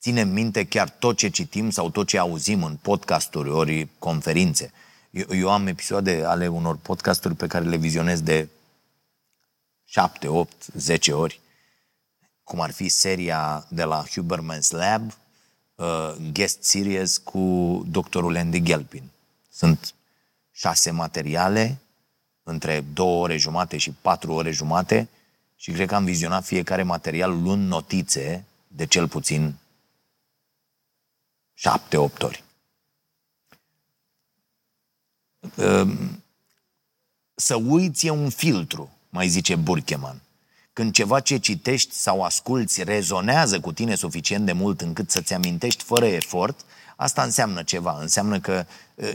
ținem 0.00 0.28
minte 0.28 0.64
chiar 0.64 0.90
tot 0.90 1.16
ce 1.16 1.28
citim 1.28 1.70
sau 1.70 1.90
tot 1.90 2.06
ce 2.06 2.18
auzim 2.18 2.62
în 2.62 2.76
podcasturi 2.76 3.50
ori 3.50 3.88
conferințe. 3.98 4.72
Eu, 5.10 5.36
eu 5.36 5.50
am 5.50 5.66
episoade 5.66 6.24
ale 6.24 6.48
unor 6.48 6.76
podcasturi 6.76 7.34
pe 7.34 7.46
care 7.46 7.64
le 7.64 7.76
vizionez 7.76 8.20
de 8.20 8.48
7, 9.84 10.28
8, 10.28 10.66
10 10.74 11.12
ori, 11.12 11.40
cum 12.48 12.60
ar 12.60 12.70
fi 12.70 12.88
seria 12.88 13.66
de 13.68 13.84
la 13.84 14.04
Huberman's 14.04 14.70
Lab, 14.70 15.12
uh, 15.74 16.14
guest 16.32 16.62
series 16.62 17.18
cu 17.18 17.84
doctorul 17.88 18.36
Andy 18.36 18.62
Gelpin. 18.62 19.02
Sunt 19.50 19.94
șase 20.50 20.90
materiale 20.90 21.78
între 22.42 22.80
două 22.80 23.22
ore 23.22 23.36
jumate 23.36 23.76
și 23.76 23.90
patru 23.90 24.32
ore 24.32 24.50
jumate 24.50 25.08
și 25.56 25.70
cred 25.70 25.88
că 25.88 25.94
am 25.94 26.04
vizionat 26.04 26.44
fiecare 26.44 26.82
material 26.82 27.42
luând 27.42 27.68
notițe 27.68 28.44
de 28.68 28.86
cel 28.86 29.08
puțin 29.08 29.54
șapte, 31.54 31.96
opt 31.96 32.22
ori. 32.22 32.44
Ehm, 35.56 36.22
să 37.34 37.54
uiți 37.54 38.06
e 38.06 38.10
un 38.10 38.30
filtru, 38.30 38.90
mai 39.08 39.28
zice 39.28 39.56
Burkeman. 39.56 40.22
Când 40.78 40.92
ceva 40.92 41.20
ce 41.20 41.36
citești 41.36 41.94
sau 41.94 42.22
asculți 42.22 42.82
rezonează 42.82 43.60
cu 43.60 43.72
tine 43.72 43.94
suficient 43.94 44.46
de 44.46 44.52
mult 44.52 44.80
încât 44.80 45.10
să-ți 45.10 45.34
amintești 45.34 45.82
fără 45.82 46.06
efort, 46.06 46.60
asta 46.96 47.22
înseamnă 47.22 47.62
ceva. 47.62 47.98
Înseamnă 48.00 48.40
că 48.40 48.64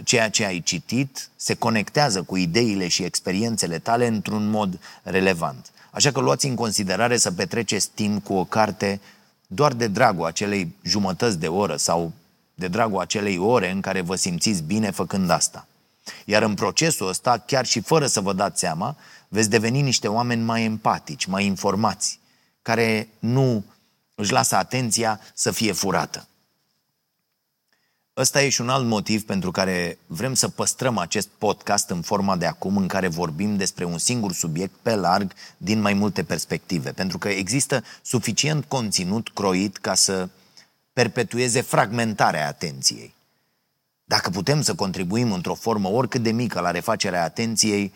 ceea 0.04 0.30
ce 0.30 0.46
ai 0.46 0.60
citit 0.60 1.30
se 1.36 1.54
conectează 1.54 2.22
cu 2.22 2.36
ideile 2.36 2.88
și 2.88 3.04
experiențele 3.04 3.80
tale 3.80 4.08
într-un 4.08 4.50
mod 4.50 4.80
relevant. 5.04 5.72
Așa 5.92 6.12
că 6.12 6.20
luați 6.20 6.46
în 6.46 6.56
considerare 6.56 7.18
să 7.18 7.32
petreceți 7.32 7.90
timp 7.94 8.24
cu 8.24 8.34
o 8.34 8.44
carte 8.44 9.02
doar 9.48 9.74
de 9.74 9.88
dragul 9.88 10.26
acelei 10.26 10.76
jumătăți 10.82 11.40
de 11.40 11.48
oră 11.48 11.76
sau 11.76 12.12
de 12.56 12.68
dragul 12.68 13.00
acelei 13.00 13.38
ore 13.38 13.72
în 13.72 13.82
care 13.82 14.02
vă 14.02 14.16
simțiți 14.16 14.64
bine 14.64 14.92
făcând 14.92 15.30
asta. 15.30 15.68
Iar 16.26 16.42
în 16.42 16.54
procesul 16.54 17.08
ăsta, 17.08 17.38
chiar 17.38 17.66
și 17.66 17.80
fără 17.80 18.08
să 18.08 18.22
vă 18.22 18.34
dați 18.34 18.60
seama, 18.60 18.96
veți 19.34 19.50
deveni 19.50 19.82
niște 19.82 20.08
oameni 20.08 20.44
mai 20.44 20.64
empatici, 20.64 21.26
mai 21.26 21.46
informați, 21.46 22.20
care 22.62 23.10
nu 23.20 23.64
își 24.16 24.32
lasă 24.32 24.56
atenția 24.56 25.20
să 25.34 25.52
fie 25.52 25.72
furată. 25.72 26.28
Ăsta 28.18 28.42
e 28.42 28.50
și 28.50 28.62
un 28.62 28.70
alt 28.70 28.86
motiv 28.86 29.26
pentru 29.26 29.52
care 29.52 29.98
vrem 30.08 30.34
să 30.34 30.48
păstrăm 30.48 30.98
acest 30.98 31.28
podcast 31.28 31.90
în 31.90 32.02
forma 32.02 32.36
de 32.36 32.46
acum, 32.46 32.78
în 32.78 32.88
care 32.88 33.08
vorbim 33.08 33.56
despre 33.58 33.84
un 33.86 33.98
singur 33.98 34.34
subiect 34.34 34.74
pe 34.82 34.96
larg, 34.96 35.34
din 35.58 35.82
mai 35.82 35.94
multe 35.94 36.24
perspective. 36.24 36.92
Pentru 36.92 37.18
că 37.18 37.30
există 37.30 37.84
suficient 38.02 38.66
conținut 38.66 39.30
croit 39.30 39.78
ca 39.78 39.94
să 39.94 40.30
perpetueze 40.94 41.62
fragmentarea 41.62 42.48
atenției. 42.48 43.14
Dacă 44.04 44.30
putem 44.30 44.62
să 44.62 44.76
contribuim 44.76 45.32
într-o 45.32 45.54
formă 45.54 45.90
oricât 45.90 46.22
de 46.24 46.32
mică 46.32 46.60
la 46.60 46.72
refacerea 46.72 47.24
atenției, 47.24 47.94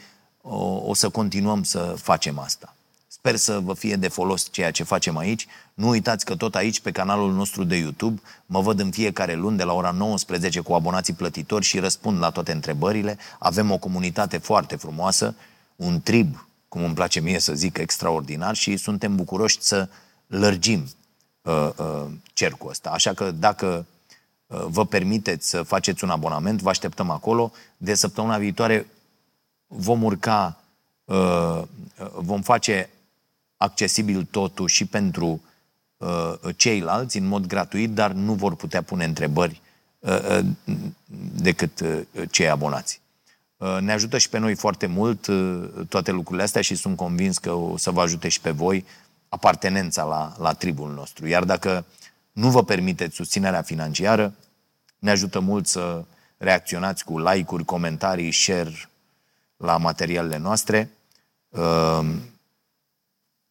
o, 0.50 0.90
o 0.90 0.94
să 0.94 1.10
continuăm 1.10 1.64
să 1.64 1.96
facem 1.98 2.40
asta. 2.40 2.76
Sper 3.08 3.36
să 3.36 3.60
vă 3.60 3.74
fie 3.74 3.96
de 3.96 4.08
folos 4.08 4.48
ceea 4.52 4.72
ce 4.72 4.84
facem 4.84 5.18
aici. 5.18 5.48
Nu 5.74 5.88
uitați 5.88 6.26
că 6.26 6.36
tot 6.36 6.56
aici, 6.56 6.80
pe 6.80 6.92
canalul 6.92 7.34
nostru 7.34 7.64
de 7.64 7.76
YouTube, 7.76 8.22
mă 8.46 8.62
văd 8.62 8.80
în 8.80 8.92
fiecare 8.92 9.36
luni 9.36 9.58
de 9.58 9.64
la 9.64 9.74
ora 9.74 9.92
19 9.92 10.60
cu 10.60 10.74
abonații 10.74 11.14
plătitori 11.14 11.66
și 11.66 11.80
răspund 11.80 12.20
la 12.20 12.30
toate 12.30 12.52
întrebările. 12.52 13.18
Avem 13.40 13.72
o 13.72 13.78
comunitate 13.78 14.38
foarte 14.38 14.76
frumoasă, 14.76 15.36
un 15.76 16.02
trib, 16.02 16.48
cum 16.68 16.84
îmi 16.84 16.94
place 16.94 17.20
mie 17.20 17.40
să 17.40 17.54
zic, 17.54 17.78
extraordinar 17.78 18.56
și 18.56 18.78
suntem 18.78 19.16
bucuroși 19.16 19.58
să 19.62 19.90
lărgim 20.28 20.88
uh, 21.42 21.70
uh, 21.78 22.06
cercul 22.34 22.70
ăsta. 22.70 22.90
Așa 22.90 23.14
că 23.14 23.32
dacă 23.32 23.86
uh, 24.48 24.66
vă 24.68 24.86
permiteți 24.86 25.50
să 25.50 25.64
faceți 25.64 26.04
un 26.04 26.10
abonament, 26.10 26.62
vă 26.62 26.70
așteptăm 26.70 27.10
acolo. 27.10 27.52
De 27.78 27.94
săptămâna 27.94 28.38
viitoare 28.38 28.88
vom 29.68 30.04
urca, 30.04 30.64
uh, 31.04 31.62
vom 32.16 32.42
face 32.42 32.90
accesibil 33.58 34.28
totul 34.32 34.68
și 34.68 34.86
pentru 34.86 35.42
uh, 35.98 36.34
ceilalți 36.56 37.18
în 37.18 37.26
mod 37.26 37.46
gratuit, 37.46 37.94
dar 37.94 38.12
nu 38.12 38.34
vor 38.34 38.56
putea 38.56 38.82
pune 38.82 39.04
întrebări 39.06 39.62
uh, 40.00 40.40
decât 41.42 41.84
cei 42.32 42.50
abonați. 42.50 43.02
Ne 43.80 43.92
ajută 43.92 44.18
și 44.18 44.30
pe 44.30 44.38
noi 44.38 44.56
foarte 44.56 44.86
mult 44.86 45.28
toate 45.90 46.12
lucrurile 46.12 46.44
astea 46.44 46.62
și 46.62 46.76
sunt 46.76 46.98
convins 46.98 47.38
că 47.38 47.52
o 47.52 47.78
să 47.78 47.92
vă 47.92 48.02
ajute 48.02 48.28
și 48.28 48.42
pe 48.42 48.52
voi 48.52 48.86
apartenența 49.30 50.04
la, 50.04 50.36
la 50.40 50.54
tribul 50.54 50.94
nostru. 50.94 51.28
Iar 51.28 51.44
dacă 51.44 51.86
nu 52.32 52.50
vă 52.50 52.64
permiteți 52.64 53.16
susținerea 53.16 53.62
financiară, 53.62 54.34
ne 55.00 55.12
ajută 55.12 55.40
mult 55.40 55.68
să 55.68 56.04
reacționați 56.38 57.04
cu 57.06 57.20
like-uri, 57.20 57.66
comentarii, 57.66 58.32
share 58.32 58.90
la 59.58 59.78
materialele 59.78 60.38
noastre. 60.38 60.92
Ehm, 61.50 62.22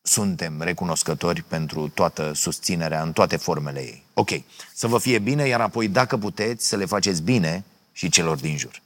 suntem 0.02 0.62
recunoscători 0.62 1.42
pentru 1.42 1.88
toată 1.88 2.32
susținerea 2.32 3.02
în 3.02 3.12
toate 3.12 3.36
formele 3.36 3.80
ei. 3.80 4.04
Ok, 4.14 4.30
să 4.74 4.86
vă 4.86 4.98
fie 4.98 5.18
bine, 5.18 5.46
iar 5.46 5.60
apoi, 5.60 5.88
dacă 5.88 6.16
puteți, 6.16 6.66
să 6.66 6.76
le 6.76 6.84
faceți 6.84 7.22
bine 7.22 7.64
și 7.92 8.08
celor 8.08 8.36
din 8.36 8.56
jur. 8.56 8.82